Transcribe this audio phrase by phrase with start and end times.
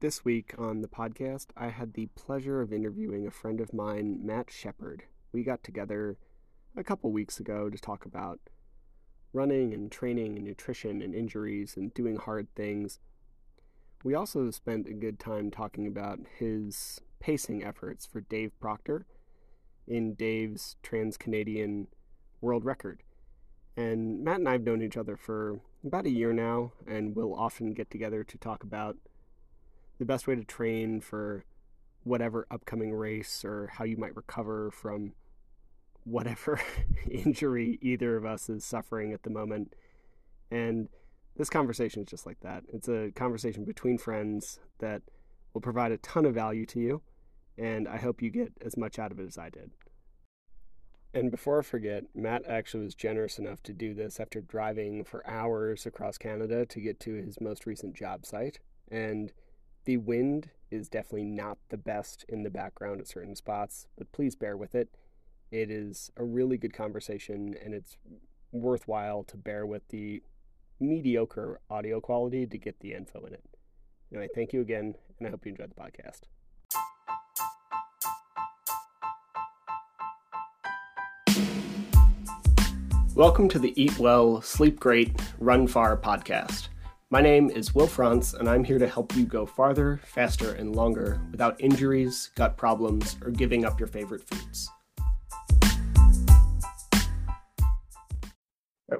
[0.00, 4.20] This week on the podcast, I had the pleasure of interviewing a friend of mine,
[4.22, 5.02] Matt Shepard.
[5.32, 6.18] We got together
[6.76, 8.38] a couple weeks ago to talk about
[9.32, 13.00] running and training and nutrition and injuries and doing hard things.
[14.04, 19.04] We also spent a good time talking about his pacing efforts for Dave Proctor
[19.88, 21.88] in Dave's Trans Canadian
[22.40, 23.02] World Record.
[23.76, 27.34] And Matt and I have known each other for about a year now, and we'll
[27.34, 28.96] often get together to talk about
[29.98, 31.44] the best way to train for
[32.04, 35.12] whatever upcoming race or how you might recover from
[36.04, 36.60] whatever
[37.10, 39.74] injury either of us is suffering at the moment.
[40.50, 40.88] And
[41.36, 42.64] this conversation is just like that.
[42.72, 45.02] It's a conversation between friends that
[45.52, 47.02] will provide a ton of value to you,
[47.56, 49.70] and I hope you get as much out of it as I did.
[51.14, 55.26] And before I forget, Matt actually was generous enough to do this after driving for
[55.28, 58.58] hours across Canada to get to his most recent job site.
[58.90, 59.32] And
[59.88, 64.36] the wind is definitely not the best in the background at certain spots, but please
[64.36, 64.90] bear with it.
[65.50, 67.96] It is a really good conversation, and it's
[68.52, 70.22] worthwhile to bear with the
[70.78, 73.42] mediocre audio quality to get the info in it.
[74.12, 76.24] Anyway, thank you again, and I hope you enjoyed the podcast.
[83.14, 86.68] Welcome to the Eat Well, Sleep Great, Run Far podcast.
[87.10, 90.76] My name is Will Frantz, and I'm here to help you go farther, faster, and
[90.76, 94.68] longer without injuries, gut problems, or giving up your favorite foods.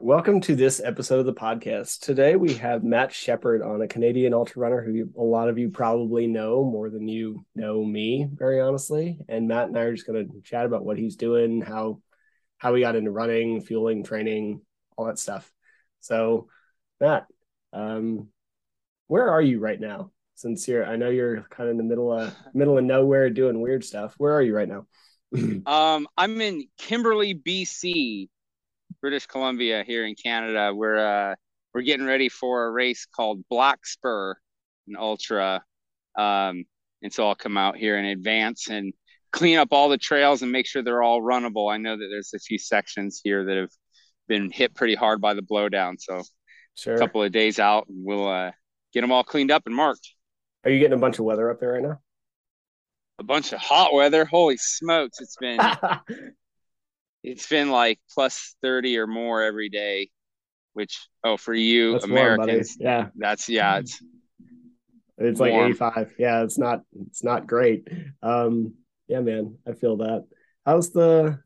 [0.01, 2.01] Welcome to this episode of the podcast.
[2.01, 5.69] Today we have Matt Shepard on, a Canadian ultra runner who a lot of you
[5.69, 9.19] probably know more than you know me, very honestly.
[9.29, 12.01] And Matt and I are just going to chat about what he's doing, how
[12.57, 14.63] how he got into running, fueling, training,
[14.97, 15.53] all that stuff.
[16.01, 16.49] So,
[17.01, 17.27] Matt,
[17.73, 18.29] um,
[19.07, 20.11] where are you right now?
[20.35, 23.61] Since you're, I know you're kind of in the middle of middle of nowhere doing
[23.61, 24.15] weird stuff.
[24.19, 24.87] Where are you right now?
[25.67, 28.29] um, I'm in Kimberley, BC,
[29.01, 30.73] British Columbia, here in Canada.
[30.75, 31.35] We're uh,
[31.75, 34.37] we're getting ready for a race called Black Spur,
[34.87, 35.63] an ultra.
[36.17, 36.65] Um,
[37.03, 38.93] and so I'll come out here in advance and
[39.31, 41.73] clean up all the trails and make sure they're all runnable.
[41.73, 43.71] I know that there's a few sections here that have
[44.27, 45.97] been hit pretty hard by the blowdown.
[45.99, 46.23] So
[46.79, 46.95] sure.
[46.95, 48.53] a couple of days out and we'll uh,
[48.93, 50.15] get them all cleaned up and marked.
[50.65, 52.01] Are you getting a bunch of weather up there right now?
[53.19, 54.25] A bunch of hot weather.
[54.25, 55.21] Holy smokes.
[55.21, 55.61] It's been,
[57.23, 60.11] it's been like plus 30 or more every day,
[60.75, 64.03] which, oh, for you that's Americans, warm, yeah, that's, yeah, it's,
[65.17, 66.15] it's like 85.
[66.19, 66.43] Yeah.
[66.43, 67.89] It's not, it's not great.
[68.23, 68.75] Um,
[69.09, 70.27] yeah, man, I feel that.
[70.65, 71.41] How's the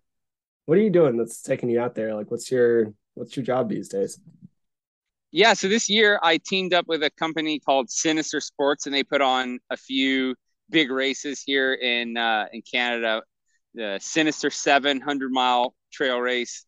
[0.67, 2.15] what are you doing that's taking you out there?
[2.15, 4.19] Like what's your what's your job these days?
[5.33, 9.03] Yeah, so this year I teamed up with a company called Sinister Sports and they
[9.03, 10.35] put on a few
[10.69, 13.23] big races here in uh, in Canada.
[13.75, 16.67] The Sinister 700 mile trail race.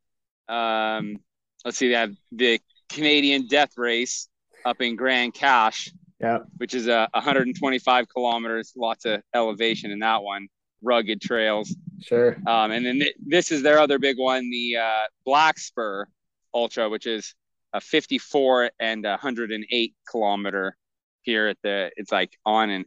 [0.48, 1.18] Um,
[1.64, 2.58] let's see, they have the
[2.88, 4.28] Canadian Death Race
[4.64, 10.22] up in Grande Cache, yeah, which is a 125 kilometers, lots of elevation in that
[10.22, 10.48] one
[10.82, 11.74] rugged trails.
[12.00, 12.36] Sure.
[12.46, 16.06] Um, and then th- this is their other big one, the uh, Black Spur
[16.54, 17.34] Ultra, which is
[17.74, 20.76] a 54 and 108 kilometer
[21.22, 21.90] here at the.
[21.96, 22.84] It's like on an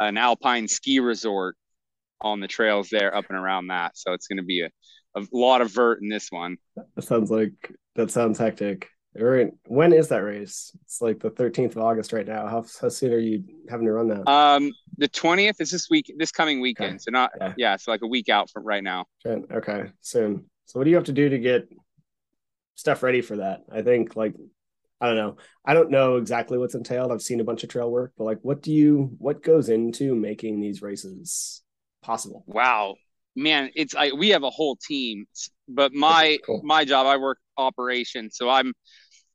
[0.00, 1.56] an alpine ski resort
[2.20, 3.96] on the trails there, up and around that.
[3.96, 4.70] So it's going to be a,
[5.16, 6.56] a lot of vert in this one.
[6.96, 8.88] That sounds like that sounds hectic.
[9.16, 10.76] When is that race?
[10.82, 12.48] It's like the 13th of August right now.
[12.48, 14.28] How, how soon are you having to run that?
[14.28, 16.94] Um, the 20th is this week, this coming weekend.
[16.94, 16.98] Okay.
[16.98, 17.52] So not, yeah.
[17.56, 19.04] yeah, so like a week out from right now.
[19.24, 20.46] Okay, soon.
[20.64, 21.68] So what do you have to do to get
[22.74, 23.64] stuff ready for that?
[23.72, 24.34] I think like,
[25.00, 25.36] I don't know.
[25.64, 27.12] I don't know exactly what's entailed.
[27.12, 30.14] I've seen a bunch of trail work, but like, what do you, what goes into
[30.14, 31.62] making these races
[32.02, 32.44] possible?
[32.46, 32.96] Wow,
[33.36, 35.26] man, it's I, we have a whole team,
[35.68, 36.60] but my cool.
[36.64, 38.72] my job, I work operations, so I'm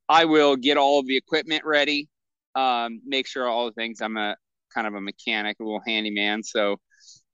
[0.07, 2.07] I will get all of the equipment ready,
[2.55, 4.01] um, make sure all the things.
[4.01, 4.35] I'm a
[4.73, 6.43] kind of a mechanic, a little handyman.
[6.43, 6.77] So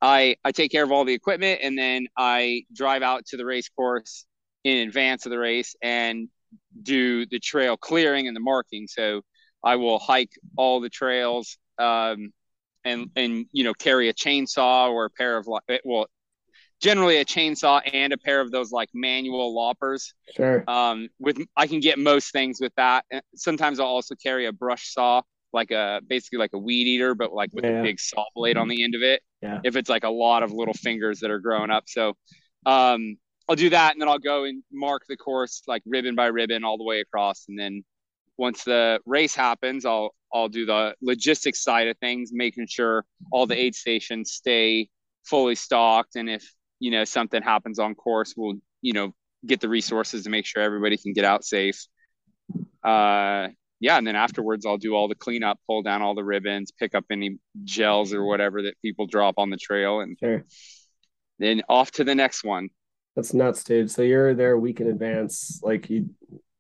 [0.02, 3.46] I I take care of all the equipment and then I drive out to the
[3.46, 4.26] race course
[4.66, 6.28] in advance of the race and
[6.82, 8.88] do the trail clearing and the marking.
[8.88, 9.22] So
[9.64, 12.34] I will hike all the trails um,
[12.84, 15.48] and and you know carry a chainsaw or a pair of
[15.86, 16.08] well
[16.82, 20.14] generally a chainsaw and a pair of those like manual loppers.
[20.36, 20.64] Sure.
[20.68, 23.06] Um, with I can get most things with that.
[23.36, 25.22] Sometimes I'll also carry a brush saw,
[25.54, 27.80] like a basically like a weed eater, but like with yeah.
[27.80, 29.22] a big saw blade on the end of it.
[29.42, 29.60] Yeah.
[29.64, 32.16] If it's like a lot of little fingers that are growing up, so
[32.66, 36.28] um, I'll do that, and then I'll go and mark the course like ribbon by
[36.28, 37.84] ribbon all the way across, and then
[38.38, 43.46] once the race happens, I'll I'll do the logistics side of things, making sure all
[43.46, 44.90] the aid stations stay
[45.24, 46.18] fully stocked.
[46.18, 46.44] And if,
[46.80, 49.14] you know, something happens on course, we'll, you know,
[49.46, 51.86] get the resources to make sure everybody can get out safe.
[52.84, 53.48] Uh,
[53.80, 56.96] yeah, and then afterwards I'll do all the cleanup, pull down all the ribbons, pick
[56.96, 60.44] up any gels or whatever that people drop on the trail, and sure.
[61.40, 62.70] then off to the next one.
[63.16, 63.92] That's nuts, dude.
[63.92, 66.10] So you're there a week in advance, like you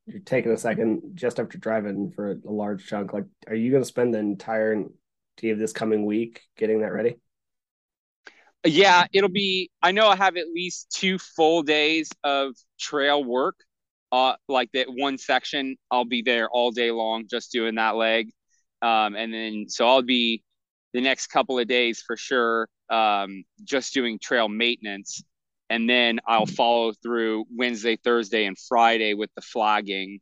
[0.05, 3.11] you're taking a second just after driving for a, large chunk.
[3.11, 4.89] Like, are you going to spend the entirety
[5.49, 7.15] of this coming week getting that ready?
[8.63, 9.71] Yeah, it'll be.
[9.81, 13.55] I know I have at least two full days of trail work
[14.15, 18.29] uh, like that one section, I'll be there all day long just doing that leg.
[18.81, 20.43] Um, and then so I'll be
[20.93, 25.21] the next couple of days for sure, um, just doing trail maintenance.
[25.69, 30.19] And then I'll follow through Wednesday, Thursday, and Friday with the flagging.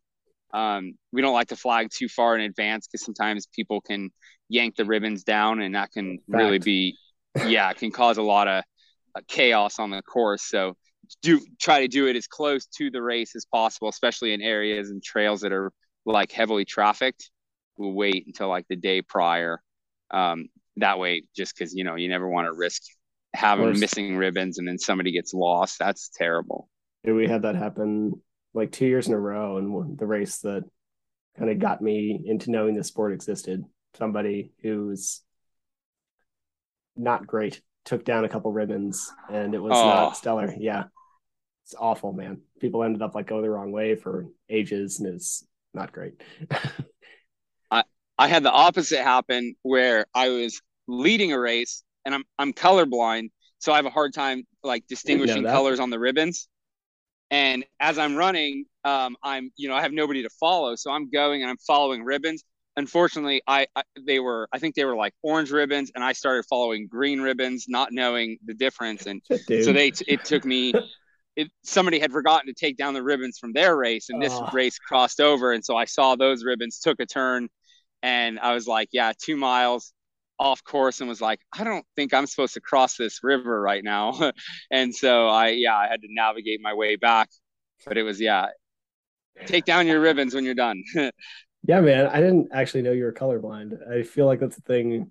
[0.53, 4.09] Um, we don't like to flag too far in advance because sometimes people can
[4.49, 6.37] yank the ribbons down, and that can Fact.
[6.37, 6.97] really be,
[7.45, 8.63] yeah, it can cause a lot of
[9.15, 10.43] uh, chaos on the course.
[10.43, 10.75] So
[11.21, 14.89] do try to do it as close to the race as possible, especially in areas
[14.89, 15.71] and trails that are
[16.05, 17.29] like heavily trafficked.
[17.77, 19.59] We'll wait until like the day prior.
[20.11, 20.47] Um,
[20.77, 22.83] that way, just because you know you never want to risk
[23.33, 25.79] having missing ribbons and then somebody gets lost.
[25.79, 26.69] That's terrible.
[27.03, 28.21] We had that happen
[28.53, 30.63] like two years in a row, and the race that
[31.37, 33.63] kind of got me into knowing the sport existed.
[33.97, 35.21] Somebody who's
[36.95, 39.85] not great took down a couple ribbons, and it was oh.
[39.85, 40.53] not stellar.
[40.57, 40.85] Yeah,
[41.65, 42.41] it's awful, man.
[42.59, 46.21] People ended up like going the wrong way for ages, and it's not great.
[47.71, 47.83] I
[48.17, 53.29] I had the opposite happen where I was leading a race, and I'm I'm colorblind,
[53.59, 56.47] so I have a hard time like distinguishing colors on the ribbons.
[57.31, 61.09] And as I'm running, um, I'm you know I have nobody to follow, so I'm
[61.09, 62.43] going and I'm following ribbons.
[62.75, 66.45] Unfortunately, I, I they were I think they were like orange ribbons, and I started
[66.49, 69.05] following green ribbons, not knowing the difference.
[69.05, 69.65] And Dude.
[69.65, 70.73] so they it took me
[71.35, 74.49] it, somebody had forgotten to take down the ribbons from their race and this oh.
[74.53, 77.49] race crossed over and so i saw those ribbons took a turn
[78.01, 79.93] and i was like yeah two miles
[80.43, 83.83] off course and was like i don't think i'm supposed to cross this river right
[83.83, 84.31] now
[84.71, 87.29] and so i yeah i had to navigate my way back
[87.85, 88.47] but it was yeah
[89.45, 90.83] take down your ribbons when you're done
[91.67, 95.09] yeah man i didn't actually know you were colorblind i feel like that's a thing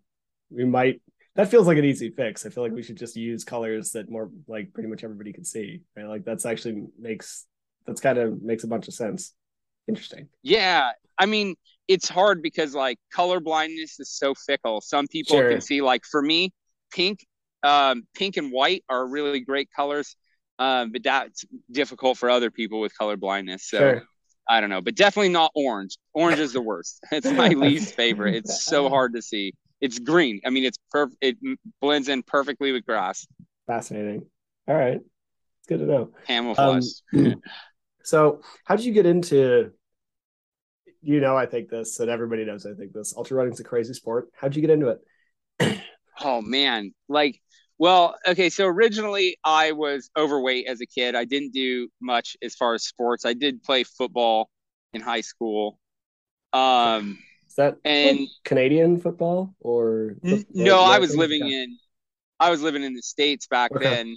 [0.50, 1.00] we might
[1.34, 2.44] that feels like an easy fix.
[2.44, 5.44] I feel like we should just use colors that more like pretty much everybody can
[5.44, 5.82] see.
[5.96, 6.06] Right?
[6.06, 7.46] Like that's actually makes
[7.86, 9.32] that's kind of makes a bunch of sense.
[9.88, 10.28] Interesting.
[10.42, 10.90] Yeah.
[11.18, 11.56] I mean,
[11.92, 14.80] it's hard because like color blindness is so fickle.
[14.80, 15.50] Some people sure.
[15.50, 16.52] can see like for me,
[16.92, 17.24] pink,
[17.62, 20.16] um, pink and white are really great colors.
[20.58, 23.68] Um, but that's difficult for other people with color blindness.
[23.68, 24.02] So sure.
[24.48, 25.96] I don't know, but definitely not orange.
[26.14, 27.00] Orange is the worst.
[27.10, 28.34] It's my least favorite.
[28.34, 30.40] It's so hard to see it's green.
[30.46, 31.18] I mean, it's perfect.
[31.20, 31.36] It
[31.80, 33.26] blends in perfectly with grass.
[33.66, 34.24] Fascinating.
[34.68, 36.10] All right, it's good to know.
[36.26, 36.86] Camouflage.
[37.12, 37.42] Um,
[38.04, 39.72] so, how did you get into?
[41.02, 43.14] You know, I think this, and everybody knows I think this.
[43.16, 44.28] Ultra running is a crazy sport.
[44.34, 44.96] How'd you get into
[45.58, 45.82] it?
[46.20, 47.40] oh man, like,
[47.78, 48.50] well, okay.
[48.50, 51.14] So originally, I was overweight as a kid.
[51.14, 53.24] I didn't do much as far as sports.
[53.24, 54.48] I did play football
[54.92, 55.78] in high school.
[56.52, 57.18] Um
[57.48, 60.80] is that and like Canadian football or football, no?
[60.80, 61.64] I was living yeah.
[61.64, 61.78] in
[62.42, 63.84] I was living in the states back okay.
[63.84, 64.16] then.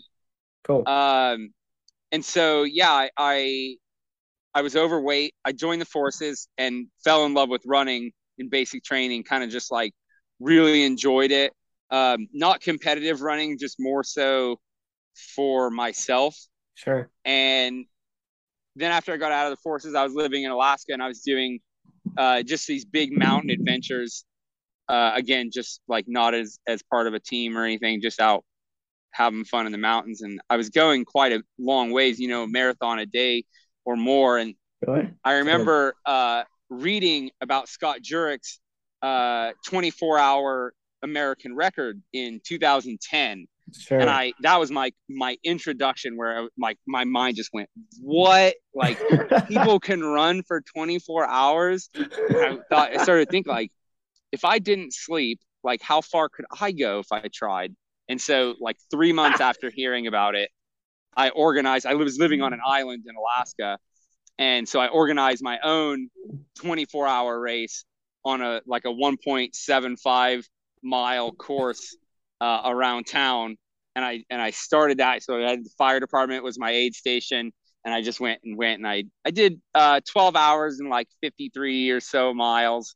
[0.64, 0.88] Cool.
[0.88, 1.54] Um,
[2.12, 3.76] and so yeah, I, I
[4.56, 5.36] I was overweight.
[5.44, 9.24] I joined the forces and fell in love with running in basic training.
[9.24, 9.94] Kind of just like
[10.40, 11.52] really enjoyed it.
[11.92, 14.58] Um, not competitive running, just more so
[15.36, 16.38] for myself.
[16.76, 17.10] Sure.
[17.26, 17.86] And
[18.78, 21.08] then after I got out of the forces, I was living in Alaska and I
[21.08, 21.60] was doing
[22.18, 24.26] uh, just these big mountain adventures.
[24.88, 28.46] Uh, again, just like not as as part of a team or anything, just out
[29.12, 30.22] having fun in the mountains.
[30.22, 33.44] And I was going quite a long ways, you know, marathon a day
[33.86, 34.38] or more.
[34.38, 35.10] And really?
[35.24, 38.60] I remember uh, reading about Scott Jurek's
[39.02, 40.74] uh, 24 hour
[41.04, 43.48] American record in 2010.
[43.74, 44.00] Sure.
[44.00, 48.56] And I that was my my introduction where I, my my mind just went, what?
[48.76, 49.00] Like
[49.48, 51.90] people can run for 24 hours.
[51.96, 53.72] I thought I started to think like,
[54.32, 57.76] if I didn't sleep, like how far could I go if I tried?
[58.08, 60.52] And so like three months after hearing about it,
[61.16, 61.86] I organized.
[61.86, 63.78] I was living on an island in Alaska,
[64.38, 66.10] and so I organized my own
[66.60, 67.86] 24 hour race
[68.24, 70.46] on a like a 1.75
[70.84, 71.96] mile course
[72.42, 73.58] uh, around town,
[73.96, 75.24] and I and I started that.
[75.24, 77.52] So I had the fire department was my aid station,
[77.86, 81.08] and I just went and went and I I did uh, 12 hours and like
[81.22, 82.96] 53 or so miles,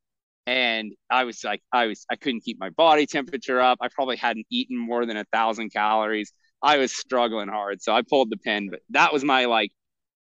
[0.50, 3.78] and I was like, I was, I couldn't keep my body temperature up.
[3.82, 6.34] I probably hadn't eaten more than a thousand calories.
[6.62, 8.70] I was struggling hard, so I pulled the pin.
[8.70, 9.72] But that was my like,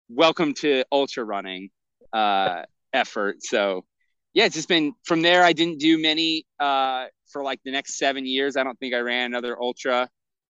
[0.09, 1.69] welcome to ultra running
[2.11, 3.43] uh, effort.
[3.43, 3.85] So
[4.33, 5.43] yeah, it's just been from there.
[5.43, 8.57] I didn't do many uh, for like the next seven years.
[8.57, 10.09] I don't think I ran another ultra.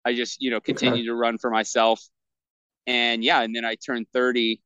[0.05, 1.05] I just you know continued okay.
[1.07, 2.01] to run for myself,
[2.85, 4.61] and yeah, and then I turned thirty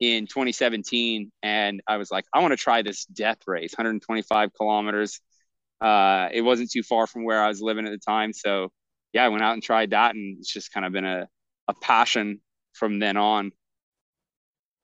[0.00, 5.20] in 2017, and I was like, I want to try this death race, 125 kilometers.
[5.80, 8.72] Uh, it wasn't too far from where I was living at the time, so
[9.14, 11.28] yeah, I went out and tried that, and it's just kind of been a
[11.68, 12.40] a passion
[12.72, 13.52] from then on.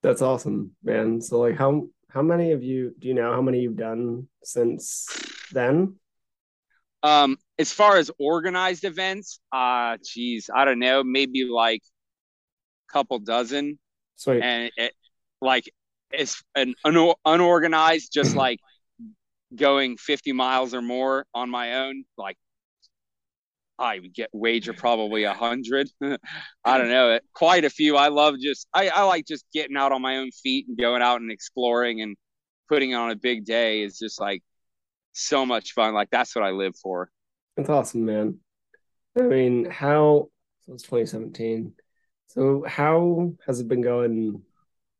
[0.01, 1.21] That's awesome, man.
[1.21, 5.07] So like, how how many of you do you know how many you've done since
[5.51, 5.95] then?
[7.03, 11.81] Um, as far as organized events, uh, geez, I don't know, maybe like
[12.89, 13.79] a couple dozen.
[14.15, 14.41] Sweet.
[14.43, 14.93] And it,
[15.41, 15.71] like
[16.11, 18.59] it's an un- unorganized, just like
[19.55, 22.37] going 50 miles or more on my own, like
[23.79, 25.89] I would get wager probably a hundred.
[26.65, 27.97] I don't know, quite a few.
[27.97, 31.01] I love just I, I like just getting out on my own feet and going
[31.01, 32.15] out and exploring and
[32.69, 34.43] putting on a big day is just like
[35.13, 35.93] so much fun.
[35.93, 37.09] Like that's what I live for.
[37.57, 38.39] That's awesome, man.
[39.17, 40.29] I mean, how
[40.61, 41.73] so it's 2017.
[42.27, 44.41] So how has it been going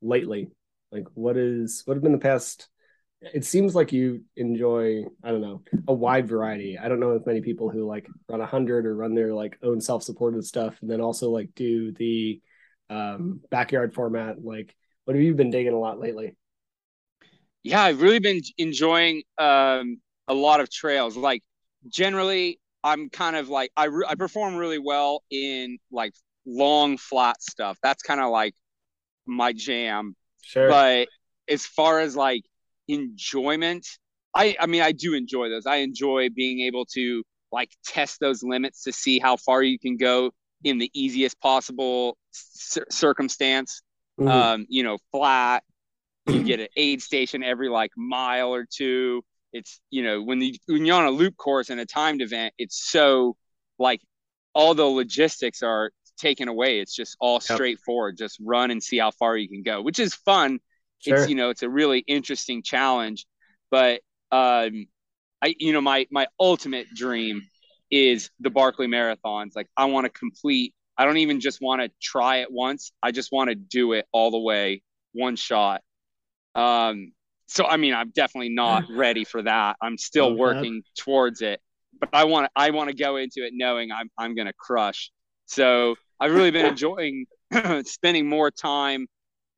[0.02, 0.52] lately?
[0.92, 2.68] Like what is what have been the past
[3.22, 6.78] it seems like you enjoy i don't know a wide variety.
[6.78, 9.82] I don't know if many people who like run 100 or run their like own
[9.82, 12.42] self-supported stuff and then also like do the
[12.90, 14.44] um, backyard format.
[14.44, 14.76] Like
[15.06, 16.36] what have you been digging a lot lately?
[17.64, 21.16] Yeah i've really been enjoying um, a lot of trails.
[21.16, 21.44] Like
[21.88, 26.14] generally i'm kind of like i, re- I perform really well in like
[26.46, 27.78] long flat stuff.
[27.84, 28.56] That's kind of like
[29.26, 30.16] my jam.
[30.44, 30.70] Sure.
[30.70, 31.08] But
[31.48, 32.42] as far as like
[32.94, 33.88] enjoyment.
[34.36, 35.66] I I mean I do enjoy those.
[35.66, 39.98] I enjoy being able to like test those limits to see how far you can
[39.98, 40.32] go
[40.64, 43.82] in the easiest possible c- circumstance.
[44.20, 44.30] Mm-hmm.
[44.30, 45.64] Um, you know, flat.
[46.28, 49.24] You get an aid station every like mile or two.
[49.54, 52.54] It's you know when the when you're on a loop course and a timed event,
[52.58, 53.36] it's so
[53.80, 54.02] like
[54.54, 56.80] all the logistics are taken away.
[56.80, 57.44] It's just all yep.
[57.44, 58.18] straightforward.
[58.18, 60.60] Just run and see how far you can go, which is fun
[61.02, 61.18] Sure.
[61.18, 63.26] It's you know it's a really interesting challenge,
[63.70, 64.88] but um,
[65.42, 67.42] I you know my my ultimate dream
[67.90, 69.56] is the Barkley marathons.
[69.56, 70.74] Like I want to complete.
[70.98, 72.92] I don't even just want to try it once.
[73.02, 75.82] I just want to do it all the way, one shot.
[76.54, 77.14] Um,
[77.48, 79.78] so I mean, I'm definitely not ready for that.
[79.82, 80.36] I'm still okay.
[80.36, 81.60] working towards it,
[82.00, 85.12] but I want to I want to go into it knowing I'm I'm gonna crush.
[85.48, 87.26] So I've really been enjoying
[87.86, 89.08] spending more time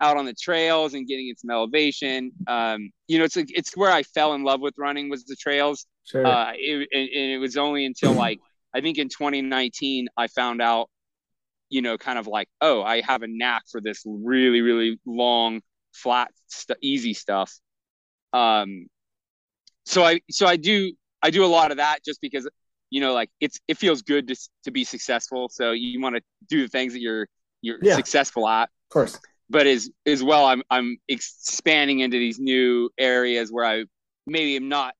[0.03, 2.31] out on the trails and getting some elevation.
[2.47, 5.35] Um, you know, it's a, it's where I fell in love with running was the
[5.35, 5.85] trails.
[6.03, 6.25] Sure.
[6.25, 8.39] Uh, it, and, and it was only until like
[8.75, 10.89] I think in 2019 I found out,
[11.69, 15.61] you know, kind of like, oh, I have a knack for this really really long,
[15.93, 17.53] flat, st- easy stuff.
[18.33, 18.87] Um,
[19.85, 20.91] so I so I do
[21.21, 22.47] I do a lot of that just because
[22.89, 25.49] you know like it's it feels good to to be successful.
[25.49, 27.27] So you want to do the things that you're
[27.61, 27.95] you're yeah.
[27.95, 28.63] successful at.
[28.63, 29.19] Of course
[29.49, 33.83] but as as well i'm i'm expanding into these new areas where i
[34.25, 34.93] maybe am not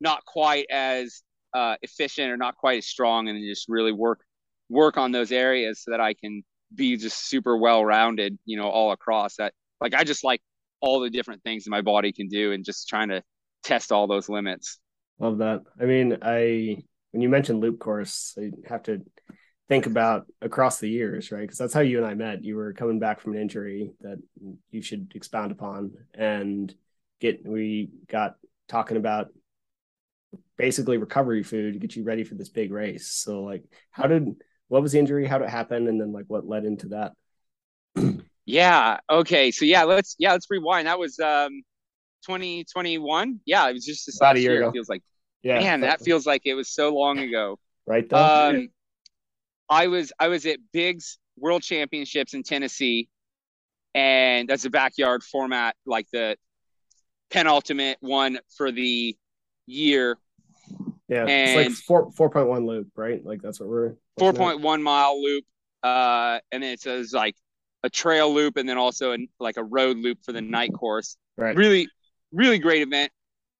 [0.00, 1.22] not quite as
[1.54, 4.20] uh, efficient or not quite as strong and just really work
[4.68, 6.42] work on those areas so that i can
[6.74, 10.40] be just super well rounded you know all across that like i just like
[10.80, 13.22] all the different things that my body can do and just trying to
[13.64, 14.78] test all those limits.
[15.18, 15.62] Love that.
[15.80, 19.00] I mean i when you mentioned loop course i have to
[19.68, 21.42] think about across the years, right?
[21.42, 22.44] Because that's how you and I met.
[22.44, 24.18] You were coming back from an injury that
[24.70, 26.74] you should expound upon, and
[27.20, 28.36] get we got
[28.68, 29.28] talking about
[30.56, 33.08] basically recovery food to get you ready for this big race.
[33.08, 34.36] So, like, how did
[34.68, 35.26] what was the injury?
[35.26, 35.86] How did it happen?
[35.86, 37.12] And then, like, what led into that?
[38.46, 38.98] yeah.
[39.10, 39.50] Okay.
[39.50, 40.86] So yeah, let's yeah let's rewind.
[40.86, 41.62] That was um
[42.26, 43.40] 2021.
[43.44, 44.60] Yeah, it was just about a year, year.
[44.62, 44.68] Ago.
[44.70, 45.02] It feels like
[45.42, 47.58] yeah, man, that feels like it was so long ago.
[47.86, 48.08] Right.
[48.08, 48.16] Though.
[48.16, 48.68] Um,
[49.68, 53.08] I was I was at Big's World Championships in Tennessee,
[53.94, 56.36] and that's a backyard format, like the
[57.30, 59.16] penultimate one for the
[59.66, 60.18] year.
[61.08, 63.24] Yeah, and it's like four four point one loop, right?
[63.24, 65.44] Like that's what we're four point one mile loop,
[65.82, 67.36] uh, and then it says like
[67.82, 71.16] a trail loop, and then also a, like a road loop for the night course.
[71.36, 71.56] Right.
[71.56, 71.88] Really,
[72.32, 73.12] really great event.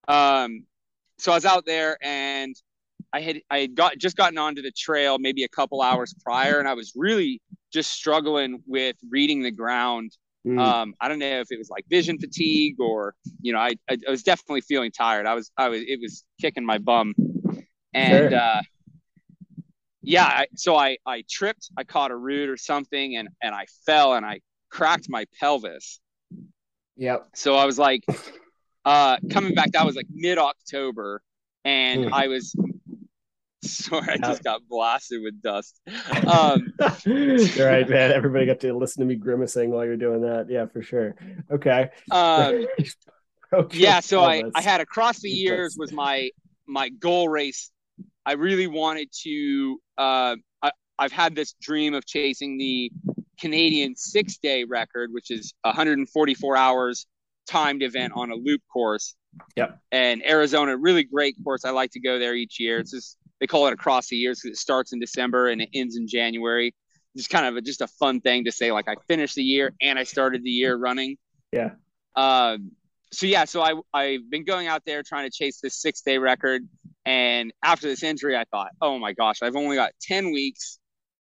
[0.08, 0.64] Um,
[1.18, 2.54] so I was out there, and
[3.12, 6.58] I had I had got just gotten onto the trail maybe a couple hours prior,
[6.58, 7.40] and I was really
[7.72, 10.12] just struggling with reading the ground
[10.48, 10.58] Mm.
[10.58, 13.98] Um, I don't know if it was like vision fatigue or you know, I, I,
[14.06, 15.26] I was definitely feeling tired.
[15.26, 17.14] I was I was it was kicking my bum,
[17.92, 18.38] and sure.
[18.38, 18.62] uh,
[20.02, 21.70] yeah, I, so I I tripped.
[21.76, 26.00] I caught a root or something, and and I fell and I cracked my pelvis.
[26.96, 27.28] Yep.
[27.34, 28.04] So I was like,
[28.84, 29.72] uh, coming back.
[29.72, 31.20] That was like mid October,
[31.64, 32.12] and mm.
[32.12, 32.54] I was
[33.84, 35.80] Sorry, I just got blasted with dust.
[36.28, 36.74] Um,
[37.06, 38.12] right, man.
[38.12, 40.46] Everybody got to listen to me grimacing while you're doing that.
[40.50, 41.14] Yeah, for sure.
[41.50, 41.88] Okay.
[42.10, 42.66] Um,
[43.52, 43.78] okay.
[43.78, 46.30] Yeah, so I, I had across the years was my
[46.66, 47.70] my goal race.
[48.26, 49.80] I really wanted to.
[49.96, 52.90] Uh, I, I've had this dream of chasing the
[53.40, 57.06] Canadian six day record, which is 144 hours
[57.48, 59.14] timed event on a loop course.
[59.56, 59.78] Yep.
[59.92, 61.64] And Arizona, really great course.
[61.64, 62.78] I like to go there each year.
[62.78, 65.68] It's just they call it across the years because it starts in December and it
[65.74, 66.74] ends in January.
[67.16, 69.72] Just kind of a, just a fun thing to say, like I finished the year
[69.80, 71.16] and I started the year running.
[71.52, 71.70] Yeah.
[72.16, 72.72] Um.
[73.10, 76.18] So yeah, so I I've been going out there trying to chase this six day
[76.18, 76.62] record,
[77.06, 80.78] and after this injury, I thought, oh my gosh, I've only got ten weeks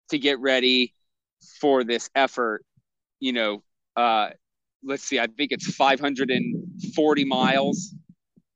[0.09, 0.93] to get ready
[1.59, 2.63] for this effort.
[3.19, 3.63] You know,
[3.97, 4.29] uh,
[4.85, 7.93] let's see, I think it's 540 miles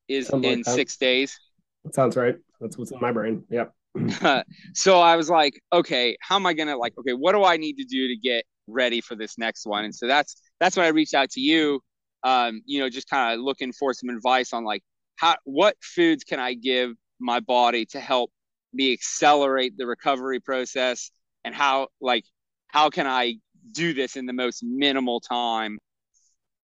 [0.07, 1.37] is in like six days.
[1.83, 2.37] That sounds right.
[2.59, 3.43] That's what's in my brain.
[3.49, 3.73] Yep.
[4.73, 6.93] so I was like, okay, how am I gonna like?
[6.97, 9.85] Okay, what do I need to do to get ready for this next one?
[9.85, 11.81] And so that's that's when I reached out to you.
[12.23, 14.83] Um, you know, just kind of looking for some advice on like
[15.15, 18.31] how what foods can I give my body to help
[18.73, 21.11] me accelerate the recovery process,
[21.43, 22.25] and how like
[22.67, 23.35] how can I
[23.71, 25.79] do this in the most minimal time?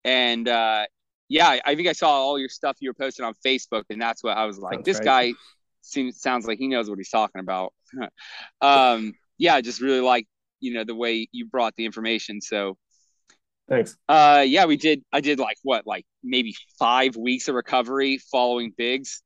[0.03, 0.85] And uh,
[1.29, 4.23] yeah, I think I saw all your stuff you were posting on Facebook, and that's
[4.23, 4.83] what I was like.
[4.83, 5.05] This right.
[5.05, 5.33] guy
[5.85, 7.73] seems sounds like he knows what he's talking about.
[8.61, 10.27] um, yeah, I just really like
[10.59, 12.41] you know the way you brought the information.
[12.41, 12.77] So
[13.69, 13.97] thanks.
[14.07, 15.03] Uh, yeah, we did.
[15.11, 19.21] I did like what, like maybe five weeks of recovery following bigs,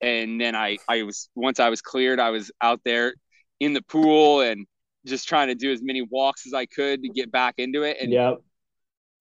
[0.00, 3.14] and then I I was once I was cleared, I was out there
[3.60, 4.66] in the pool and
[5.06, 7.98] just trying to do as many walks as I could to get back into it.
[8.00, 8.34] And yeah,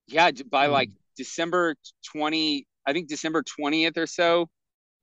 [0.08, 1.76] yeah, by like December
[2.12, 4.50] 20, I think December 20th or so,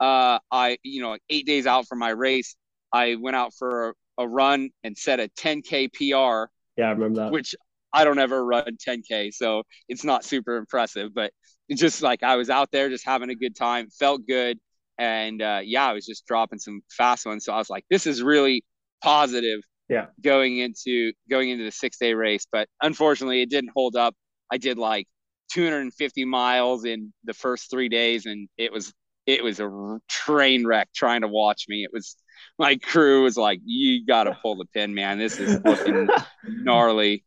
[0.01, 2.57] uh, I, you know, eight days out from my race,
[2.93, 6.51] I went out for a, a run and set a 10K PR.
[6.77, 7.33] Yeah, I remember that.
[7.33, 7.55] Which
[7.93, 11.33] I don't ever run 10K, so it's not super impressive, but
[11.69, 14.59] it's just like I was out there just having a good time, felt good.
[14.99, 17.45] And uh, yeah, I was just dropping some fast ones.
[17.45, 18.65] So I was like, this is really
[19.03, 23.97] positive yeah going into going into the six day race but unfortunately it didn't hold
[23.97, 24.15] up
[24.53, 25.09] i did like
[25.51, 28.93] 250 miles in the first three days, and it was
[29.31, 31.85] it was a train wreck trying to watch me.
[31.85, 32.17] It was
[32.59, 35.19] my crew was like, "You got to pull the pin, man.
[35.19, 36.09] This is looking
[36.45, 37.25] gnarly."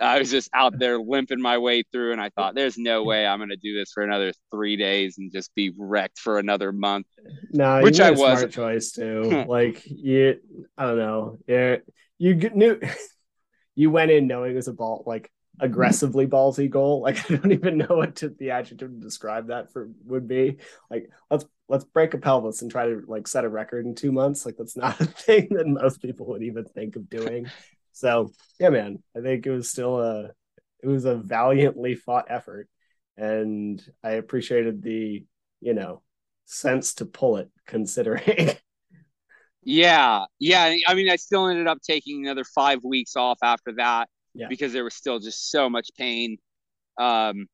[0.00, 3.26] I was just out there limping my way through, and I thought, "There's no way
[3.26, 6.72] I'm going to do this for another three days and just be wrecked for another
[6.72, 7.06] month."
[7.50, 9.44] No, which I was smart choice too.
[9.48, 10.38] like you,
[10.76, 11.38] I don't know.
[11.46, 11.76] Yeah,
[12.18, 12.80] you knew
[13.74, 17.02] you went in knowing it was a ball like aggressively ballsy goal.
[17.02, 20.58] Like I don't even know what to, the adjective to describe that for would be.
[20.90, 24.12] Like let's let's break a pelvis and try to like set a record in two
[24.12, 24.44] months.
[24.44, 27.46] Like that's not a thing that most people would even think of doing.
[27.92, 30.30] So yeah, man, I think it was still a
[30.82, 32.68] it was a valiantly fought effort,
[33.16, 35.24] and I appreciated the
[35.60, 36.02] you know
[36.44, 38.50] sense to pull it considering.
[39.64, 40.74] Yeah, yeah.
[40.88, 44.46] I mean, I still ended up taking another five weeks off after that yeah.
[44.48, 46.38] because there was still just so much pain.
[46.98, 47.46] Um,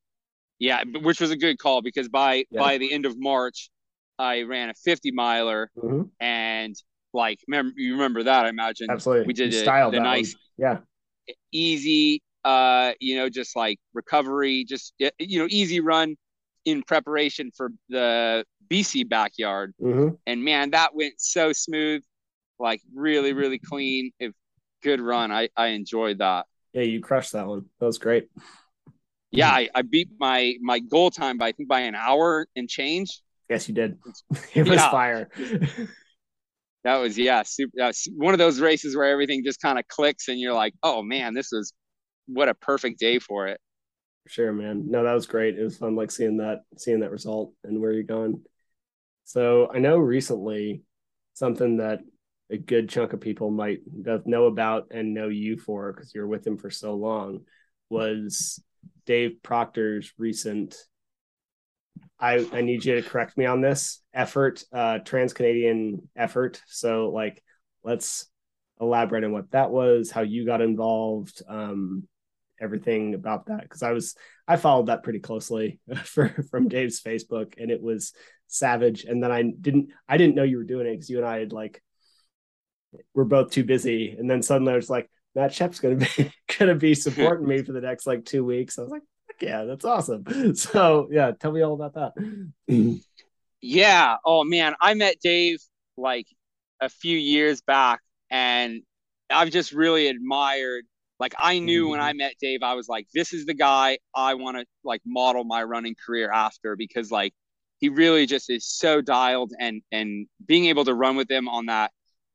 [0.59, 2.61] yeah, which was a good call because by yeah.
[2.61, 3.71] by the end of March,
[4.19, 6.03] I ran a 50 miler mm-hmm.
[6.21, 6.75] and
[7.15, 10.41] like remember you remember that I imagine absolutely we did a, the nice one.
[10.59, 16.17] yeah easy uh you know just like recovery just you know easy run
[16.65, 20.15] in preparation for the BC backyard mm-hmm.
[20.27, 22.03] and man that went so smooth
[22.59, 24.33] like really really clean if
[24.83, 26.47] good run I I enjoyed that
[26.79, 27.67] yeah, you crushed that one.
[27.81, 28.29] That was great.
[29.31, 32.69] Yeah, I, I beat my my goal time by I think by an hour and
[32.69, 33.21] change.
[33.51, 33.99] Yes, you did.
[34.55, 34.91] It was yeah.
[34.91, 35.29] fire.
[36.85, 37.73] that was yeah, super.
[37.77, 41.03] That's one of those races where everything just kind of clicks, and you're like, oh
[41.03, 41.73] man, this was
[42.27, 43.61] what a perfect day for it.
[44.29, 44.91] Sure, man.
[44.91, 45.59] No, that was great.
[45.59, 48.43] It was fun, like seeing that seeing that result and where you're going.
[49.25, 50.83] So I know recently
[51.35, 52.01] something that
[52.51, 56.27] a good chunk of people might both know about and know you for because you're
[56.27, 57.41] with him for so long
[57.91, 58.63] was
[59.07, 60.77] Dave Proctor's recent
[62.21, 66.61] I, I need you to correct me on this effort, uh, trans Canadian effort.
[66.67, 67.43] So, like,
[67.85, 68.27] let's
[68.81, 72.09] elaborate on what that was, how you got involved, um,
[72.61, 74.17] everything about that because I was
[74.49, 78.13] I followed that pretty closely for from Dave's Facebook and it was
[78.49, 79.05] savage.
[79.05, 81.39] And then I didn't I didn't know you were doing it because you and I
[81.39, 81.83] had like
[83.15, 84.17] we're both too busy.
[84.19, 87.73] And then suddenly I was like, Matt Shep's gonna be gonna be supporting me for
[87.73, 88.79] the next like two weeks.
[88.79, 89.03] I was like,
[89.41, 90.25] yeah, that's awesome.
[90.55, 93.01] So yeah, tell me all about that.
[93.61, 94.17] yeah.
[94.25, 95.61] Oh man, I met Dave
[95.97, 96.27] like
[96.81, 98.83] a few years back and
[99.31, 100.85] I've just really admired
[101.21, 101.91] like I knew mm-hmm.
[101.93, 105.03] when I met Dave, I was like, this is the guy I want to like
[105.05, 107.35] model my running career after because like
[107.79, 111.67] he really just is so dialed and and being able to run with him on
[111.67, 111.91] that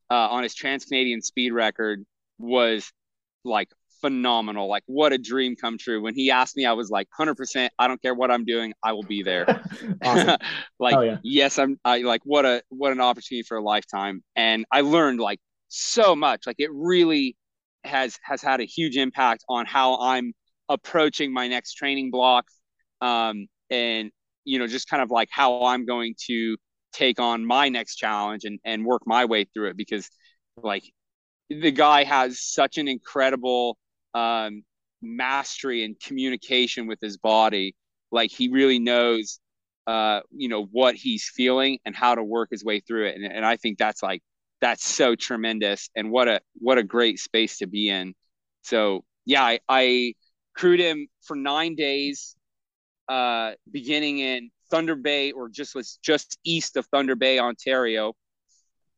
[0.09, 2.05] uh, on his Trans Canadian speed record
[2.37, 2.91] was
[3.43, 3.69] like
[4.03, 4.67] phenomenal.
[4.67, 6.01] Like what a dream come true.
[6.01, 7.73] When he asked me, I was like, hundred percent.
[7.79, 8.73] I don't care what I'm doing.
[8.83, 9.45] I will be there.
[10.79, 11.17] like, yeah.
[11.23, 14.21] yes, I'm I like, what a, what an opportunity for a lifetime.
[14.35, 15.39] And I learned like
[15.69, 17.37] so much, like it really
[17.85, 20.33] has, has had a huge impact on how I'm
[20.67, 22.45] approaching my next training block.
[23.01, 24.11] Um, and,
[24.43, 26.57] you know, just kind of like how I'm going to
[26.93, 30.09] take on my next challenge and, and work my way through it because
[30.57, 30.83] like
[31.49, 33.77] the guy has such an incredible
[34.13, 34.63] um,
[35.01, 37.75] mastery and communication with his body.
[38.11, 39.39] Like he really knows,
[39.87, 43.15] uh, you know, what he's feeling and how to work his way through it.
[43.15, 44.21] And, and I think that's like,
[44.61, 45.89] that's so tremendous.
[45.95, 48.13] And what a, what a great space to be in.
[48.61, 50.13] So yeah, I, I
[50.55, 52.35] crewed him for nine days,
[53.09, 58.13] uh, beginning in Thunder Bay or just was just east of Thunder Bay, Ontario,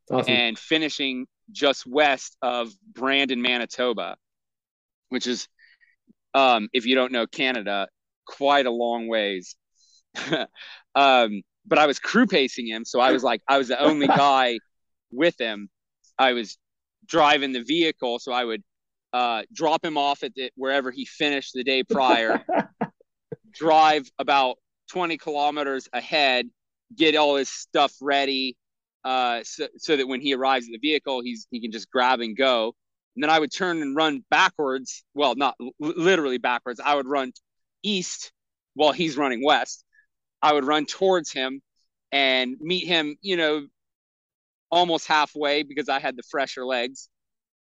[0.10, 0.32] awesome.
[0.32, 4.16] and finishing just west of Brandon, Manitoba
[5.10, 5.48] which is,
[6.34, 7.88] um, if you don't know Canada,
[8.26, 9.56] quite a long ways.
[10.96, 14.08] um, but I was crew pacing him, so I was like, I was the only
[14.26, 14.60] guy
[15.12, 15.70] with him.
[16.18, 16.58] I was
[17.06, 18.64] driving the vehicle, so I would
[19.14, 22.44] uh, drop him off at the, wherever he finished the day prior,
[23.54, 24.58] drive about
[24.90, 26.50] 20 kilometers ahead,
[26.96, 28.56] get all his stuff ready,
[29.04, 32.22] uh, so, so that when he arrives at the vehicle, he's he can just grab
[32.22, 32.76] and go
[33.16, 35.04] and then I would turn and run backwards.
[35.14, 36.80] Well, not l- literally backwards.
[36.84, 37.32] I would run
[37.82, 38.32] east
[38.74, 39.84] while he's running west.
[40.42, 41.62] I would run towards him
[42.12, 43.68] and meet him, you know,
[44.70, 47.10] almost halfway because I had the fresher legs.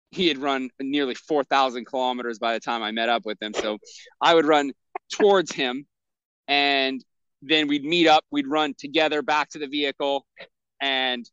[0.10, 3.54] He had run nearly 4,000 kilometers by the time I met up with him.
[3.54, 3.78] So
[4.22, 4.74] I would run
[5.12, 5.86] towards him
[6.48, 7.04] and
[7.46, 8.24] then we'd meet up.
[8.32, 10.26] We'd run together back to the vehicle
[10.82, 11.30] and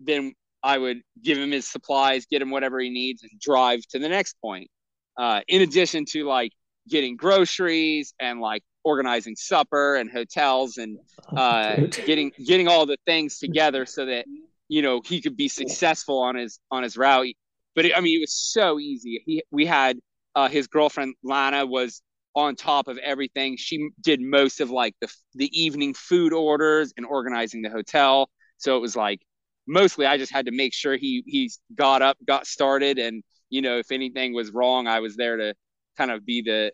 [0.00, 3.98] then I would give him his supplies, get him whatever he needs, and drive to
[3.98, 4.70] the next point.
[5.16, 6.52] Uh, in addition to like
[6.88, 10.98] getting groceries and like organizing supper and hotels and
[11.32, 14.24] oh, uh, getting getting all the things together so that
[14.68, 17.34] you know he could be successful on his on his route.
[17.76, 19.22] But it, I mean, it was so easy.
[19.26, 19.98] He we had
[20.34, 22.00] uh, his girlfriend Lana was
[22.34, 23.56] on top of everything.
[23.56, 28.30] She did most of like the the evening food orders and organizing the hotel.
[28.58, 29.20] So it was like
[29.66, 33.62] mostly I just had to make sure he he got up, got started, and you
[33.62, 35.54] know if anything was wrong, I was there to
[35.96, 36.72] kind of be the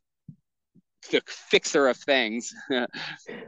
[1.10, 2.54] the fixer of things.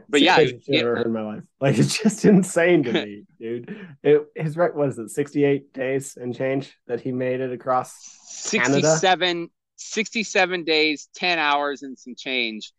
[0.09, 1.43] but yeah, I've ever heard in my life.
[1.61, 3.75] Like it's just insane to me, dude.
[4.03, 7.95] It, his right was it 68 days and change that he made it across
[8.25, 9.51] 67 Canada?
[9.77, 12.71] 67 days, 10 hours and some change.